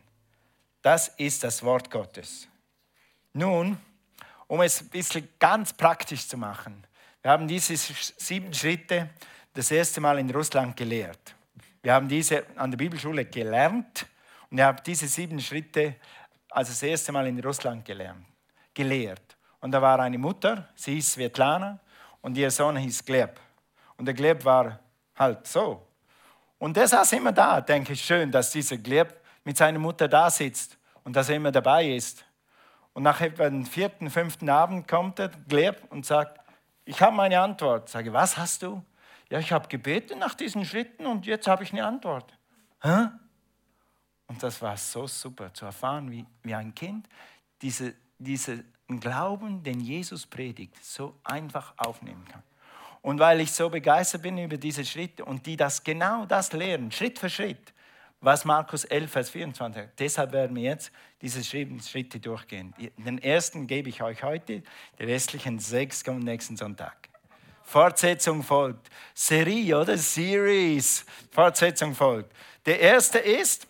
Das 0.83 1.09
ist 1.17 1.43
das 1.43 1.63
Wort 1.63 1.91
Gottes. 1.91 2.47
Nun, 3.33 3.79
um 4.47 4.61
es 4.61 4.83
ein 4.83 4.89
bisschen 4.91 5.27
ganz 5.39 5.73
praktisch 5.73 6.29
zu 6.29 6.37
machen, 6.37 6.87
wir 7.23 7.31
haben 7.31 7.49
diese 7.49 7.75
sieben 7.75 8.53
Schritte 8.53 9.09
das 9.55 9.71
erste 9.71 9.99
Mal 9.99 10.19
in 10.19 10.31
Russland 10.31 10.77
gelehrt. 10.77 11.35
Wir 11.83 11.95
haben 11.95 12.07
diese 12.07 12.45
an 12.57 12.71
der 12.71 12.77
Bibelschule 12.77 13.25
gelernt 13.25 14.07
und 14.51 14.59
ich 14.59 14.65
habe 14.65 14.83
diese 14.83 15.09
sieben 15.09 15.41
Schritte 15.41 15.97
als 16.51 16.69
das 16.69 16.83
erste 16.83 17.13
Mal 17.13 17.27
in 17.27 17.39
Russland 17.41 17.85
gelernt, 17.85 18.25
gelehrt. 18.73 19.37
Und 19.61 19.73
da 19.73 19.83
war 19.83 19.99
eine 20.01 20.19
Mutter, 20.19 20.69
sie 20.75 20.95
hieß 20.95 21.13
Svetlana 21.13 21.79
und 22.21 22.37
ihr 22.37 22.51
Sohn 22.51 22.77
hieß 22.77 23.05
Gleb. 23.05 23.41
Und 23.97 24.07
der 24.07 24.15
Gleb 24.15 24.45
war 24.45 24.79
halt 25.17 25.47
so. 25.47 25.87
Und 26.59 26.77
der 26.77 26.89
saß 26.89 27.13
immer 27.13 27.33
da, 27.33 27.61
denke 27.61 27.93
ich, 27.93 28.03
schön, 28.03 28.31
dass 28.31 28.51
dieser 28.51 28.77
Gleb 28.79 29.21
mit 29.45 29.57
seiner 29.57 29.79
Mutter 29.79 30.09
da 30.09 30.31
sitzt 30.31 30.79
und 31.05 31.15
dass 31.15 31.29
er 31.29 31.37
immer 31.37 31.53
dabei 31.53 31.91
ist. 31.95 32.25
Und 32.93 33.03
nach 33.03 33.21
etwa 33.21 33.49
dem 33.49 33.67
vierten, 33.67 34.09
fünften 34.09 34.49
Abend 34.49 34.89
kommt 34.89 35.19
der 35.19 35.29
Gleb 35.49 35.83
und 35.91 36.07
sagt, 36.07 36.41
ich 36.85 37.01
habe 37.01 37.15
meine 37.15 37.41
Antwort. 37.41 37.89
Sage, 37.89 38.13
was 38.13 38.39
hast 38.39 38.63
du? 38.63 38.83
Ja, 39.29 39.39
ich 39.39 39.53
habe 39.53 39.69
gebetet 39.69 40.19
nach 40.19 40.35
diesen 40.35 40.65
Schritten 40.65 41.05
und 41.05 41.27
jetzt 41.27 41.47
habe 41.47 41.65
ich 41.65 41.73
eine 41.73 41.85
Antwort. 41.85 42.33
Hä? 42.81 43.09
Und 44.29 44.43
das 44.43 44.61
war 44.61 44.77
so 44.77 45.07
super 45.07 45.53
zu 45.55 45.67
erfahren, 45.67 46.11
wie, 46.11 46.25
wie 46.43 46.55
ein 46.55 46.75
Kind 46.75 47.09
diese, 47.63 47.95
diesen 48.19 48.65
Glauben, 49.01 49.63
den 49.63 49.81
Jesus 49.81 50.27
predigt, 50.27 50.85
so 50.85 51.15
einfach 51.25 51.75
aufnehmen 51.77 52.25
kann. 52.31 52.43
Und 53.03 53.19
weil 53.21 53.41
ich 53.41 53.53
so 53.53 53.69
begeistert 53.69 54.23
bin 54.23 54.39
über 54.39 54.57
diese 54.57 54.85
Schritte 54.85 55.25
und 55.25 55.47
die 55.47 55.57
das 55.57 55.83
genau 55.83 56.27
das 56.27 56.53
lehren, 56.53 56.91
Schritt 56.91 57.19
für 57.19 57.31
Schritt, 57.31 57.73
was 58.21 58.45
Markus 58.45 58.85
11, 58.85 59.11
Vers 59.11 59.31
24 59.31 59.83
sagt. 59.83 60.01
Deshalb 60.01 60.33
werden 60.33 60.57
wir 60.57 60.65
jetzt 60.65 60.91
diese 61.23 61.45
Schritte 61.45 62.19
durchgehen. 62.19 62.75
Den 62.97 63.19
ersten 63.19 63.67
gebe 63.67 63.89
ich 63.89 64.03
euch 64.03 64.23
heute, 64.23 64.63
die 64.99 65.05
restlichen 65.05 65.59
sechs 65.59 66.03
kommen 66.03 66.21
nächsten 66.21 66.57
Sonntag. 66.57 67.09
Fortsetzung 67.63 68.43
folgt. 68.43 68.89
Serie 69.15 69.81
oder 69.81 69.99
Series. 69.99 71.05
Fortsetzung 71.31 71.95
folgt. 71.95 72.33
Der 72.65 72.81
erste 72.81 73.19
ist, 73.19 73.67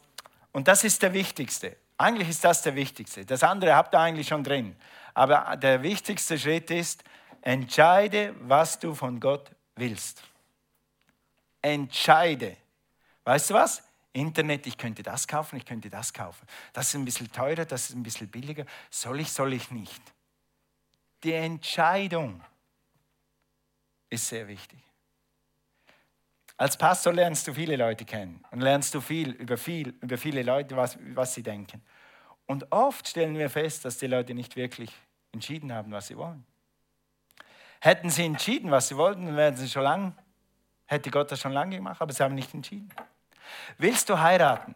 und 0.57 0.67
das 0.69 0.85
ist 0.85 1.03
der 1.03 1.13
wichtigste. 1.13 1.77
Eigentlich 1.99 2.31
ist 2.31 2.43
das 2.43 2.63
der 2.63 2.75
wichtigste. 2.75 3.27
Das 3.27 3.43
andere 3.43 3.77
habt 3.77 3.95
ihr 3.95 4.01
eigentlich 4.01 4.29
schon 4.29 4.43
drin. 4.43 4.75
Aber 5.13 5.55
der 5.55 5.83
wichtigste 5.83 6.39
Schritt 6.39 6.71
ist, 6.71 7.05
entscheide, 7.43 8.35
was 8.41 8.79
du 8.79 8.95
von 8.95 9.21
Gott 9.21 9.51
willst. 9.75 10.23
Entscheide. 11.61 12.57
Weißt 13.25 13.51
du 13.51 13.55
was? 13.55 13.83
Internet, 14.15 14.67
ich 14.67 14.79
könnte 14.79 15.03
das 15.03 15.29
kaufen, 15.29 15.57
ich 15.57 15.67
könnte 15.67 15.91
das 15.91 16.11
kaufen. 16.11 16.47
Das 16.73 16.89
ist 16.89 16.95
ein 16.95 17.05
bisschen 17.05 17.31
teurer, 17.31 17.67
das 17.67 17.91
ist 17.91 17.95
ein 17.95 18.03
bisschen 18.03 18.31
billiger. 18.31 18.65
Soll 18.89 19.21
ich, 19.21 19.31
soll 19.31 19.53
ich 19.53 19.71
nicht? 19.71 20.01
Die 21.23 21.35
Entscheidung 21.35 22.43
ist 24.09 24.27
sehr 24.27 24.49
wichtig. 24.49 24.79
Als 26.59 26.77
Pastor 26.79 27.13
lernst 27.13 27.47
du 27.47 27.53
viele 27.53 27.77
Leute 27.77 28.05
kennen 28.05 28.43
und 28.51 28.61
lernst 28.61 28.95
du 28.95 29.01
viel 29.01 29.31
über, 29.33 29.59
viel, 29.59 29.89
über 30.01 30.17
viele 30.17 30.43
Leute, 30.43 30.77
was, 30.77 30.99
was 31.15 31.35
sie 31.35 31.43
denken. 31.43 31.83
Und 32.47 32.73
oft 32.73 33.07
stellen 33.09 33.37
wir 33.37 33.51
fest, 33.51 33.85
dass 33.85 33.99
die 33.99 34.07
Leute 34.07 34.33
nicht 34.33 34.57
wirklich 34.57 34.91
entschieden 35.33 35.73
haben, 35.73 35.93
was 35.93 36.07
sie 36.07 36.17
wollen. 36.17 36.47
Hätten 37.81 38.09
sie 38.09 38.25
entschieden, 38.25 38.71
was 38.71 38.89
sie 38.89 38.97
wollten, 38.97 39.27
dann 39.27 39.37
wären 39.37 39.55
sie 39.55 39.69
schon 39.69 39.83
lange, 39.83 40.15
hätte 40.87 41.11
Gott 41.11 41.31
das 41.31 41.41
schon 41.41 41.53
lange 41.53 41.77
gemacht, 41.77 42.01
aber 42.01 42.13
sie 42.13 42.23
haben 42.23 42.35
nicht 42.35 42.55
entschieden. 42.55 42.89
Willst 43.77 44.09
du 44.09 44.19
heiraten? 44.19 44.75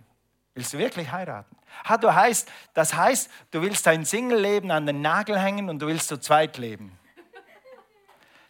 Willst 0.55 0.75
du 0.75 0.79
wirklich 0.79 1.11
heiraten? 1.11 1.57
Ha, 1.89 1.97
du 1.97 2.13
heißt, 2.15 2.51
das 2.75 2.95
heißt, 2.95 3.31
du 3.53 3.63
willst 3.63 3.87
dein 3.87 4.05
Single-Leben 4.05 4.71
an 4.71 4.85
den 4.85 5.01
Nagel 5.01 5.39
hängen 5.39 5.71
und 5.71 5.79
du 5.79 5.87
willst 5.87 6.09
zu 6.09 6.19
zweit 6.19 6.59
leben. 6.59 6.99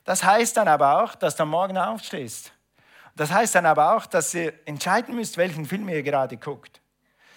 Das 0.05 0.25
heißt 0.25 0.57
dann 0.57 0.67
aber 0.67 1.03
auch, 1.03 1.15
dass 1.15 1.37
du 1.37 1.45
morgen 1.45 1.79
aufstehst. 1.79 2.53
Das 3.17 3.31
heißt 3.33 3.55
dann 3.55 3.67
aber 3.67 3.95
auch, 3.95 4.07
dass 4.07 4.33
ihr 4.35 4.55
entscheiden 4.67 5.15
müsst, 5.15 5.37
welchen 5.37 5.67
Film 5.67 5.89
ihr 5.89 6.03
gerade 6.03 6.37
guckt. 6.37 6.81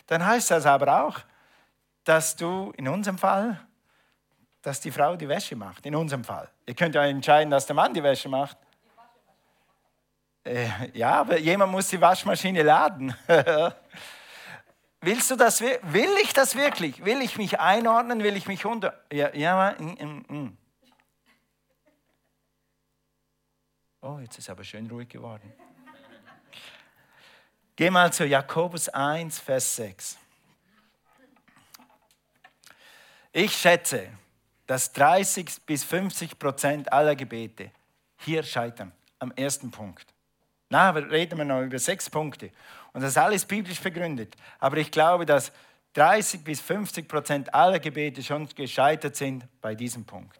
Dann 0.07 0.25
heißt 0.25 0.51
das 0.51 0.65
aber 0.65 1.03
auch, 1.05 1.19
dass 2.03 2.35
du 2.35 2.73
in 2.77 2.87
unserem 2.87 3.17
Fall, 3.17 3.59
dass 4.61 4.79
die 4.79 4.91
Frau 4.91 5.15
die 5.15 5.27
Wäsche 5.27 5.55
macht. 5.55 5.85
In 5.85 5.95
unserem 5.95 6.23
Fall. 6.23 6.49
Ihr 6.65 6.73
könnt 6.73 6.95
ja 6.95 7.03
entscheiden, 7.05 7.51
dass 7.51 7.65
der 7.65 7.75
Mann 7.75 7.93
die 7.93 8.03
Wäsche 8.03 8.29
macht. 8.29 8.57
Äh, 10.45 10.67
ja, 10.93 11.21
aber 11.21 11.37
jemand 11.37 11.71
muss 11.71 11.87
die 11.87 11.99
Waschmaschine 11.99 12.63
laden. 12.63 13.15
Willst 15.01 15.31
du 15.31 15.35
das? 15.35 15.61
Will 15.61 16.09
ich 16.21 16.33
das 16.33 16.55
wirklich? 16.55 17.03
Will 17.03 17.21
ich 17.21 17.37
mich 17.37 17.59
einordnen? 17.59 18.23
Will 18.23 18.37
ich 18.37 18.47
mich 18.47 18.65
unter? 18.65 19.01
Ja, 19.11 19.33
ja. 19.33 19.75
Mm, 19.77 19.97
mm, 19.99 20.25
mm. 20.27 20.57
Oh, 24.05 24.19
jetzt 24.19 24.37
ist 24.37 24.49
aber 24.49 24.65
schön 24.65 24.85
ruhig 24.87 25.07
geworden. 25.07 25.53
Geh 27.73 27.89
mal 27.89 28.11
zu 28.11 28.25
Jakobus 28.25 28.89
1, 28.89 29.39
Vers 29.39 29.77
6. 29.77 30.17
Ich 33.31 33.55
schätze, 33.55 34.09
dass 34.67 34.91
30 34.91 35.65
bis 35.65 35.85
50 35.85 36.37
Prozent 36.37 36.91
aller 36.91 37.15
Gebete 37.15 37.71
hier 38.17 38.43
scheitern, 38.43 38.91
am 39.19 39.31
ersten 39.31 39.71
Punkt. 39.71 40.13
Na, 40.67 40.89
reden 40.89 41.37
wir 41.37 41.45
noch 41.45 41.61
über 41.61 41.79
sechs 41.79 42.09
Punkte. 42.09 42.51
Und 42.91 43.03
das 43.03 43.11
ist 43.11 43.17
alles 43.17 43.45
biblisch 43.45 43.79
begründet. 43.79 44.35
Aber 44.59 44.75
ich 44.75 44.91
glaube, 44.91 45.25
dass 45.25 45.53
30 45.93 46.43
bis 46.43 46.59
50 46.59 47.07
Prozent 47.07 47.53
aller 47.53 47.79
Gebete 47.79 48.21
schon 48.21 48.49
gescheitert 48.49 49.15
sind 49.15 49.47
bei 49.61 49.75
diesem 49.75 50.03
Punkt. 50.03 50.37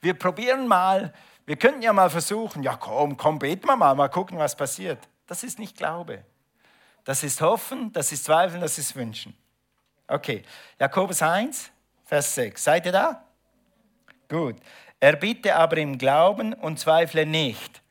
Wir 0.00 0.14
probieren 0.14 0.66
mal, 0.66 1.12
wir 1.46 1.56
könnten 1.56 1.82
ja 1.82 1.92
mal 1.92 2.10
versuchen, 2.10 2.62
ja 2.62 2.76
komm, 2.76 3.16
komm, 3.16 3.38
beten 3.38 3.66
wir 3.66 3.76
mal, 3.76 3.94
mal 3.94 4.08
gucken, 4.08 4.38
was 4.38 4.56
passiert. 4.56 4.98
Das 5.26 5.44
ist 5.44 5.58
nicht 5.58 5.76
Glaube. 5.76 6.24
Das 7.04 7.22
ist 7.22 7.40
Hoffen, 7.40 7.92
das 7.92 8.10
ist 8.10 8.24
Zweifeln, 8.24 8.60
das 8.60 8.78
ist 8.78 8.96
Wünschen. 8.96 9.36
Okay, 10.08 10.42
Jakobus 10.78 11.22
1, 11.22 11.70
Vers 12.04 12.34
6. 12.34 12.62
Seid 12.62 12.86
ihr 12.86 12.92
da? 12.92 13.24
Gut. 14.28 14.56
Er 14.98 15.14
bitte 15.14 15.54
aber 15.54 15.76
im 15.76 15.98
Glauben 15.98 16.52
und 16.52 16.78
zweifle 16.80 17.26
nicht. 17.26 17.82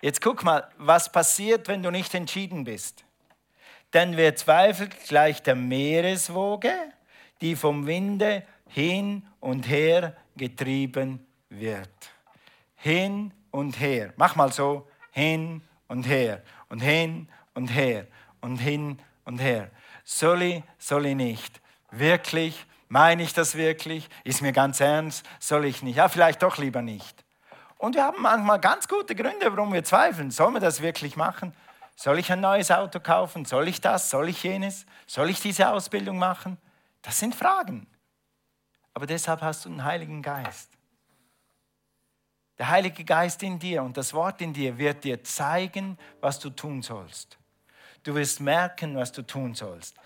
Jetzt 0.00 0.20
guck 0.20 0.42
mal, 0.42 0.68
was 0.78 1.12
passiert, 1.12 1.68
wenn 1.68 1.82
du 1.82 1.90
nicht 1.90 2.14
entschieden 2.14 2.64
bist. 2.64 3.04
Denn 3.92 4.16
wer 4.16 4.36
zweifelt, 4.36 4.98
gleich 5.06 5.42
der 5.42 5.54
Meereswoge, 5.54 6.72
die 7.40 7.56
vom 7.56 7.86
Winde 7.86 8.42
hin 8.68 9.26
und 9.40 9.68
her 9.68 10.16
getrieben 10.36 11.26
wird. 11.50 12.11
Hin 12.82 13.32
und 13.52 13.78
her. 13.78 14.12
Mach 14.16 14.34
mal 14.34 14.52
so, 14.52 14.88
hin 15.12 15.62
und 15.86 16.02
her 16.02 16.42
und 16.68 16.80
hin 16.80 17.28
und 17.54 17.68
her 17.68 18.08
und 18.40 18.56
hin 18.56 18.98
und 19.24 19.38
her. 19.38 19.70
Soll 20.02 20.42
ich, 20.42 20.62
soll 20.78 21.06
ich 21.06 21.14
nicht? 21.14 21.60
Wirklich? 21.92 22.66
Meine 22.88 23.22
ich 23.22 23.32
das 23.32 23.54
wirklich? 23.54 24.08
Ist 24.24 24.42
mir 24.42 24.52
ganz 24.52 24.80
ernst? 24.80 25.24
Soll 25.38 25.64
ich 25.66 25.84
nicht? 25.84 25.94
Ja, 25.94 26.08
vielleicht 26.08 26.42
doch 26.42 26.58
lieber 26.58 26.82
nicht. 26.82 27.24
Und 27.78 27.94
wir 27.94 28.02
haben 28.02 28.20
manchmal 28.20 28.58
ganz 28.58 28.88
gute 28.88 29.14
Gründe, 29.14 29.56
warum 29.56 29.72
wir 29.72 29.84
zweifeln. 29.84 30.32
Sollen 30.32 30.54
wir 30.54 30.60
das 30.60 30.82
wirklich 30.82 31.14
machen? 31.14 31.54
Soll 31.94 32.18
ich 32.18 32.32
ein 32.32 32.40
neues 32.40 32.72
Auto 32.72 32.98
kaufen? 32.98 33.44
Soll 33.44 33.68
ich 33.68 33.80
das? 33.80 34.10
Soll 34.10 34.28
ich 34.28 34.42
jenes? 34.42 34.86
Soll 35.06 35.30
ich 35.30 35.40
diese 35.40 35.68
Ausbildung 35.68 36.18
machen? 36.18 36.58
Das 37.00 37.20
sind 37.20 37.32
Fragen. 37.32 37.86
Aber 38.92 39.06
deshalb 39.06 39.40
hast 39.40 39.66
du 39.66 39.68
einen 39.68 39.84
Heiligen 39.84 40.20
Geist. 40.20 40.68
Der 42.58 42.68
Heilige 42.68 43.04
Geist 43.04 43.42
in 43.42 43.58
dir 43.58 43.82
und 43.82 43.96
das 43.96 44.12
Wort 44.14 44.40
in 44.40 44.52
dir 44.52 44.78
wird 44.78 45.04
dir 45.04 45.24
zeigen, 45.24 45.98
was 46.20 46.38
du 46.38 46.50
tun 46.50 46.82
sollst. 46.82 47.38
Du 48.02 48.14
wirst 48.14 48.40
merken, 48.40 48.96
was 48.96 49.12
du 49.12 49.22
tun 49.22 49.54
sollst. 49.54 49.96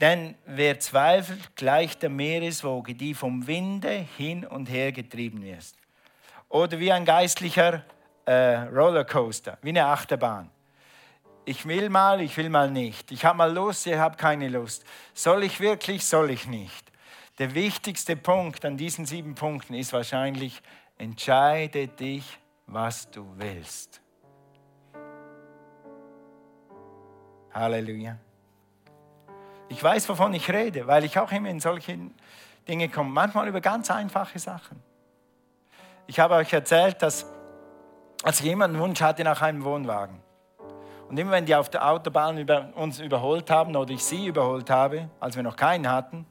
Denn 0.00 0.34
wer 0.46 0.80
zweifelt, 0.80 1.54
gleicht 1.54 2.02
der 2.02 2.10
Meereswoge, 2.10 2.94
die 2.94 3.14
vom 3.14 3.46
Winde 3.46 4.06
hin 4.16 4.44
und 4.44 4.68
her 4.68 4.90
getrieben 4.90 5.42
wird. 5.42 5.64
Oder 6.48 6.78
wie 6.78 6.90
ein 6.90 7.04
geistlicher 7.04 7.84
äh, 8.24 8.32
Rollercoaster, 8.32 9.58
wie 9.62 9.70
eine 9.70 9.86
Achterbahn. 9.86 10.50
Ich 11.44 11.66
will 11.66 11.88
mal, 11.88 12.20
ich 12.20 12.36
will 12.36 12.50
mal 12.50 12.70
nicht. 12.70 13.10
Ich 13.10 13.24
habe 13.24 13.38
mal 13.38 13.52
Lust, 13.52 13.86
ich 13.86 13.94
habe 13.94 14.16
keine 14.16 14.48
Lust. 14.48 14.84
Soll 15.12 15.44
ich 15.44 15.60
wirklich, 15.60 16.04
soll 16.04 16.30
ich 16.30 16.46
nicht. 16.46 16.92
Der 17.38 17.54
wichtigste 17.54 18.14
Punkt 18.14 18.64
an 18.64 18.76
diesen 18.76 19.06
sieben 19.06 19.34
Punkten 19.34 19.74
ist 19.74 19.92
wahrscheinlich, 19.92 20.62
entscheide 20.96 21.88
dich, 21.88 22.38
was 22.66 23.10
du 23.10 23.26
willst. 23.36 24.00
Halleluja. 27.52 28.16
Ich 29.68 29.82
weiß, 29.82 30.08
wovon 30.08 30.34
ich 30.34 30.50
rede, 30.50 30.86
weil 30.86 31.04
ich 31.04 31.18
auch 31.18 31.30
immer 31.32 31.48
in 31.48 31.60
solche 31.60 31.98
Dinge 32.68 32.88
komme, 32.88 33.10
manchmal 33.10 33.48
über 33.48 33.60
ganz 33.60 33.90
einfache 33.90 34.38
Sachen. 34.38 34.82
Ich 36.06 36.20
habe 36.20 36.34
euch 36.34 36.52
erzählt, 36.52 37.02
dass 37.02 37.26
als 38.22 38.40
jemand 38.40 38.74
einen 38.74 38.82
Wunsch 38.82 39.00
hatte 39.00 39.24
nach 39.24 39.42
einem 39.42 39.64
Wohnwagen, 39.64 40.20
und 41.12 41.18
immer 41.18 41.32
wenn 41.32 41.44
die 41.44 41.54
auf 41.54 41.68
der 41.68 41.86
Autobahn 41.86 42.38
über 42.38 42.70
uns 42.74 42.98
überholt 42.98 43.50
haben 43.50 43.76
oder 43.76 43.92
ich 43.92 44.02
sie 44.02 44.28
überholt 44.28 44.70
habe, 44.70 45.10
als 45.20 45.36
wir 45.36 45.42
noch 45.42 45.56
keinen 45.56 45.86
hatten, 45.86 46.24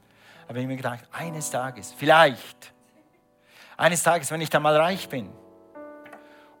habe 0.48 0.60
ich 0.60 0.66
mir 0.66 0.74
gedacht, 0.74 1.04
eines 1.12 1.52
Tages, 1.52 1.92
vielleicht, 1.92 2.71
eines 3.82 4.00
Tages, 4.04 4.30
wenn 4.30 4.40
ich 4.40 4.48
dann 4.48 4.62
mal 4.62 4.76
reich 4.76 5.08
bin. 5.08 5.28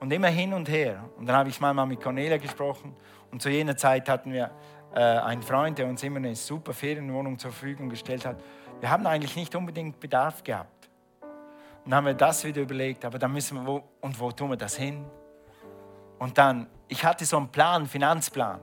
Und 0.00 0.12
immer 0.12 0.26
hin 0.26 0.52
und 0.52 0.68
her. 0.68 1.04
Und 1.16 1.26
dann 1.26 1.36
habe 1.36 1.48
ich 1.48 1.60
mal 1.60 1.72
mit 1.86 2.00
Cornelia 2.00 2.36
gesprochen. 2.36 2.96
Und 3.30 3.40
zu 3.40 3.48
jener 3.48 3.76
Zeit 3.76 4.08
hatten 4.08 4.32
wir 4.32 4.50
äh, 4.92 4.98
einen 4.98 5.42
Freund, 5.42 5.78
der 5.78 5.86
uns 5.86 6.02
immer 6.02 6.16
eine 6.16 6.34
super 6.34 6.72
Ferienwohnung 6.72 7.38
zur 7.38 7.52
Verfügung 7.52 7.88
gestellt 7.88 8.26
hat. 8.26 8.42
Wir 8.80 8.90
haben 8.90 9.06
eigentlich 9.06 9.36
nicht 9.36 9.54
unbedingt 9.54 10.00
Bedarf 10.00 10.42
gehabt. 10.42 10.88
Und 11.84 11.92
dann 11.92 11.98
haben 11.98 12.06
wir 12.06 12.14
das 12.14 12.42
wieder 12.42 12.60
überlegt, 12.60 13.04
aber 13.04 13.20
dann 13.20 13.32
müssen 13.32 13.56
wir, 13.58 13.66
wo, 13.66 13.84
und 14.00 14.18
wo 14.18 14.32
tun 14.32 14.50
wir 14.50 14.56
das 14.56 14.74
hin? 14.74 15.04
Und 16.18 16.36
dann, 16.38 16.66
ich 16.88 17.04
hatte 17.04 17.24
so 17.24 17.36
einen 17.36 17.50
Plan, 17.50 17.86
Finanzplan. 17.86 18.60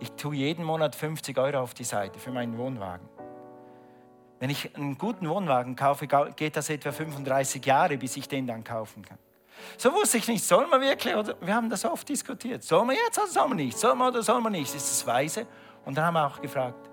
Ich 0.00 0.12
tue 0.12 0.36
jeden 0.36 0.64
Monat 0.64 0.94
50 0.94 1.36
Euro 1.36 1.60
auf 1.60 1.74
die 1.74 1.84
Seite 1.84 2.18
für 2.18 2.30
meinen 2.30 2.56
Wohnwagen. 2.56 3.06
Wenn 4.38 4.50
ich 4.50 4.76
einen 4.76 4.98
guten 4.98 5.28
Wohnwagen 5.28 5.76
kaufe, 5.76 6.06
geht 6.06 6.56
das 6.56 6.68
etwa 6.68 6.92
35 6.92 7.64
Jahre, 7.64 7.96
bis 7.96 8.16
ich 8.16 8.28
den 8.28 8.46
dann 8.46 8.62
kaufen 8.64 9.02
kann. 9.02 9.18
So 9.78 9.92
wusste 9.92 10.18
ich 10.18 10.28
nicht, 10.28 10.44
soll 10.44 10.66
man 10.66 10.80
wirklich, 10.80 11.14
oder 11.14 11.34
wir 11.40 11.54
haben 11.54 11.70
das 11.70 11.84
oft 11.84 12.08
diskutiert, 12.08 12.62
soll 12.62 12.84
man 12.84 12.96
jetzt 12.96 13.18
oder 13.18 13.28
soll 13.28 13.48
man 13.48 13.56
nicht, 13.56 13.78
soll 13.78 13.94
man 13.94 14.08
oder 14.08 14.22
soll 14.22 14.40
man 14.40 14.52
nicht, 14.52 14.74
ist 14.74 14.90
das 14.90 15.06
weise? 15.06 15.46
Und 15.84 15.96
dann 15.96 16.04
haben 16.04 16.14
wir 16.14 16.26
auch 16.26 16.40
gefragt, 16.40 16.90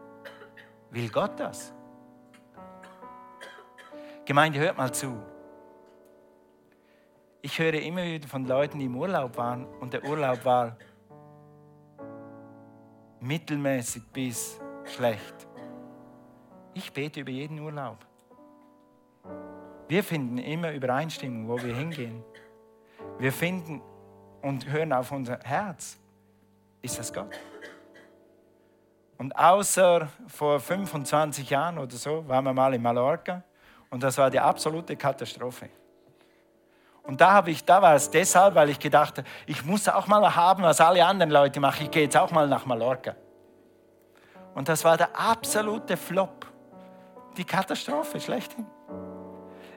will 0.92 1.10
Gott 1.10 1.38
das? 1.38 1.74
Gemeinde, 4.26 4.60
hört 4.60 4.78
mal 4.78 4.94
zu 4.94 5.22
ich 7.46 7.60
höre 7.60 7.74
immer 7.74 8.04
wieder 8.04 8.28
von 8.28 8.46
Leuten, 8.46 8.80
die 8.80 8.86
im 8.86 8.96
Urlaub 8.96 9.36
waren 9.36 9.66
und 9.82 9.92
der 9.92 10.04
Urlaub 10.06 10.46
war 10.46 10.78
mittelmäßig 13.20 14.04
bis 14.14 14.60
schlecht. 14.86 15.48
Ich 16.74 16.92
bete 16.92 17.22
über 17.22 17.32
jeden 17.32 17.60
Urlaub. 17.60 17.98
Wir 19.88 20.04
finden 20.04 20.38
immer 20.38 20.72
Übereinstimmung, 20.72 21.48
wo 21.48 21.62
wir 21.62 21.76
hingehen. 21.76 22.24
Wir 23.20 23.32
finden 23.32 23.82
und 24.42 24.70
hören 24.70 24.92
auf 24.94 25.12
unser 25.12 25.40
Herz. 25.44 25.98
Ist 26.82 26.98
das 27.00 27.14
Gott? 27.14 27.30
Und 29.18 29.38
außer 29.38 30.10
vor 30.28 30.60
25 30.60 31.50
Jahren 31.50 31.78
oder 31.78 31.96
so 31.96 32.28
waren 32.28 32.44
wir 32.44 32.54
mal 32.54 32.74
in 32.74 32.82
Mallorca 32.82 33.44
und 33.90 34.04
das 34.04 34.18
war 34.18 34.30
die 34.30 34.40
absolute 34.40 34.98
Katastrophe. 34.98 35.70
Und 37.04 37.22
da, 37.22 37.34
habe 37.34 37.52
ich, 37.52 37.64
da 37.64 37.82
war 37.82 37.96
es 37.96 38.10
deshalb, 38.10 38.56
weil 38.56 38.70
ich 38.70 38.80
gedacht 38.80 39.18
habe, 39.18 39.28
ich 39.46 39.64
muss 39.64 39.88
auch 39.88 40.08
mal 40.08 40.36
haben, 40.36 40.64
was 40.64 40.82
alle 40.82 41.06
anderen 41.06 41.32
Leute 41.32 41.60
machen. 41.60 41.84
Ich 41.84 41.92
gehe 41.92 42.04
jetzt 42.04 42.18
auch 42.18 42.32
mal 42.32 42.48
nach 42.48 42.66
Mallorca. 42.66 43.16
Und 44.56 44.70
das 44.70 44.84
war 44.84 44.98
der 44.98 45.18
absolute 45.18 45.98
Flop. 45.98 46.43
Die 47.38 47.46
Katastrophe, 47.46 48.20
schlechthin. 48.20 48.66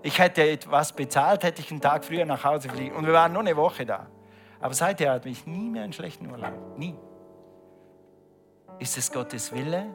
Ich 0.02 0.18
hätte 0.18 0.48
etwas 0.48 0.92
bezahlt, 0.92 1.42
hätte 1.42 1.60
ich 1.60 1.70
einen 1.70 1.80
Tag 1.80 2.04
früher 2.04 2.24
nach 2.24 2.44
Hause 2.44 2.68
fliegen. 2.68 2.94
Und 2.94 3.06
wir 3.06 3.12
waren 3.12 3.32
nur 3.32 3.40
eine 3.40 3.56
Woche 3.56 3.86
da. 3.86 4.06
Aber 4.60 4.74
seither 4.74 5.12
hatte 5.12 5.28
ich 5.28 5.46
nie 5.46 5.70
mehr 5.70 5.84
einen 5.84 5.92
schlechten 5.92 6.30
Urlaub. 6.30 6.78
Nie. 6.78 6.94
Ist 8.78 8.96
es 8.98 9.10
Gottes 9.10 9.52
Wille? 9.52 9.86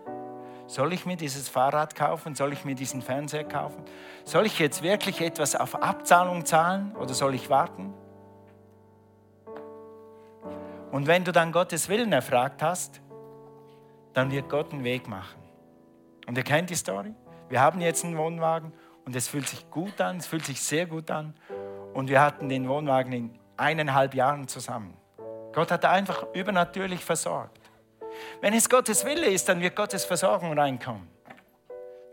Soll 0.67 0.93
ich 0.93 1.06
mir 1.06 1.17
dieses 1.17 1.50
Fahrrad 1.50 1.95
kaufen? 1.95 2.36
Soll 2.36 2.54
ich 2.54 2.65
mir 2.65 2.76
diesen 2.76 3.02
Fernseher 3.02 3.43
kaufen? 3.43 3.84
Soll 4.24 4.45
ich 4.45 4.58
jetzt 4.60 4.84
wirklich 4.84 5.21
etwas 5.21 5.56
auf 5.56 5.82
Abzahlung 5.82 6.45
zahlen 6.45 6.95
oder 6.95 7.13
soll 7.13 7.36
ich 7.36 7.50
warten? 7.50 7.93
Und 10.91 11.08
wenn 11.08 11.24
du 11.24 11.32
dann 11.32 11.52
Gottes 11.52 11.89
Willen 11.89 12.12
erfragt 12.12 12.62
hast, 12.62 13.02
dann 14.13 14.32
wird 14.32 14.50
Gott 14.50 14.74
einen 14.74 14.84
Weg 14.84 15.08
machen. 15.08 15.39
Und 16.28 16.38
ihr 16.38 16.43
kennt 16.43 16.69
die 16.69 16.76
Story. 16.76 17.13
Wir 17.52 17.60
haben 17.60 17.82
jetzt 17.82 18.06
einen 18.06 18.18
Wohnwagen 18.18 18.72
und 19.04 19.14
es 19.14 19.28
fühlt 19.28 19.46
sich 19.46 19.70
gut 19.70 20.00
an, 20.00 20.18
es 20.18 20.26
fühlt 20.26 20.46
sich 20.46 20.62
sehr 20.62 20.86
gut 20.86 21.12
an. 21.12 21.36
Und 21.94 22.10
wir 22.10 22.22
hatten 22.22 22.48
den 22.48 22.70
Wohnwagen 22.70 23.12
in 23.12 23.40
eineinhalb 23.58 24.16
Jahren 24.16 24.48
zusammen. 24.48 24.96
Gott 25.52 25.70
hat 25.70 25.84
einfach 25.84 26.28
übernatürlich 26.34 27.04
versorgt. 27.04 27.60
Wenn 28.40 28.54
es 28.54 28.70
Gottes 28.70 29.04
Wille 29.04 29.26
ist, 29.26 29.50
dann 29.50 29.60
wird 29.60 29.76
Gottes 29.76 30.06
Versorgung 30.06 30.58
reinkommen. 30.58 31.10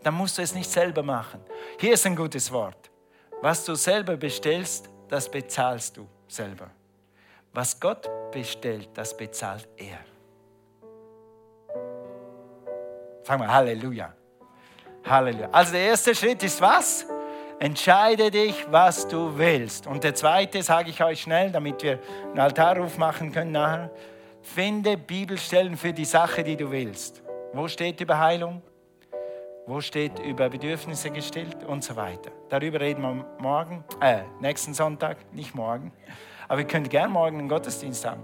Dann 0.03 0.13
musst 0.13 0.37
du 0.37 0.41
es 0.41 0.53
nicht 0.53 0.69
selber 0.69 1.03
machen. 1.03 1.39
Hier 1.79 1.93
ist 1.93 2.05
ein 2.05 2.17
gutes 2.17 2.51
Wort. 2.51 2.91
Was 3.41 3.63
du 3.63 3.75
selber 3.75 4.17
bestellst, 4.17 4.89
das 5.07 5.31
bezahlst 5.31 5.95
du 5.95 6.05
selber. 6.27 6.69
Was 7.53 7.79
Gott 7.79 8.09
bestellt, 8.33 8.89
das 8.93 9.15
bezahlt 9.15 9.69
er. 9.77 9.99
Sagen 13.23 13.41
wir 13.41 13.53
Halleluja. 13.53 14.18
Halleluja. 15.05 15.49
Also 15.51 15.73
der 15.73 15.81
erste 15.81 16.13
Schritt 16.15 16.43
ist 16.43 16.61
was? 16.61 17.05
Entscheide 17.59 18.31
dich, 18.31 18.65
was 18.71 19.07
du 19.07 19.37
willst. 19.37 19.85
Und 19.85 20.03
der 20.03 20.15
zweite 20.15 20.63
sage 20.63 20.89
ich 20.91 21.03
euch 21.03 21.21
schnell, 21.21 21.51
damit 21.51 21.83
wir 21.83 21.99
einen 22.29 22.39
Altarruf 22.39 22.97
machen 22.97 23.31
können 23.31 23.51
nachher. 23.51 23.91
Finde 24.41 24.97
Bibelstellen 24.97 25.75
für 25.75 25.91
die 25.91 26.05
Sache, 26.05 26.43
die 26.43 26.55
du 26.55 26.71
willst. 26.71 27.21
Wo 27.53 27.67
steht 27.67 27.99
über 27.99 28.17
Heilung? 28.19 28.61
Wo 29.65 29.81
steht 29.81 30.19
über 30.19 30.49
Bedürfnisse 30.49 31.11
gestillt 31.11 31.63
und 31.63 31.83
so 31.83 31.95
weiter. 31.95 32.31
Darüber 32.47 32.79
reden 32.79 33.01
wir 33.01 33.25
morgen, 33.39 33.83
äh, 34.01 34.21
nächsten 34.39 34.73
Sonntag, 34.73 35.17
nicht 35.33 35.53
morgen. 35.53 35.91
Aber 36.47 36.59
wir 36.59 36.65
können 36.65 36.89
gerne 36.89 37.13
morgen 37.13 37.39
einen 37.39 37.49
Gottesdienst 37.49 38.05
haben. 38.05 38.23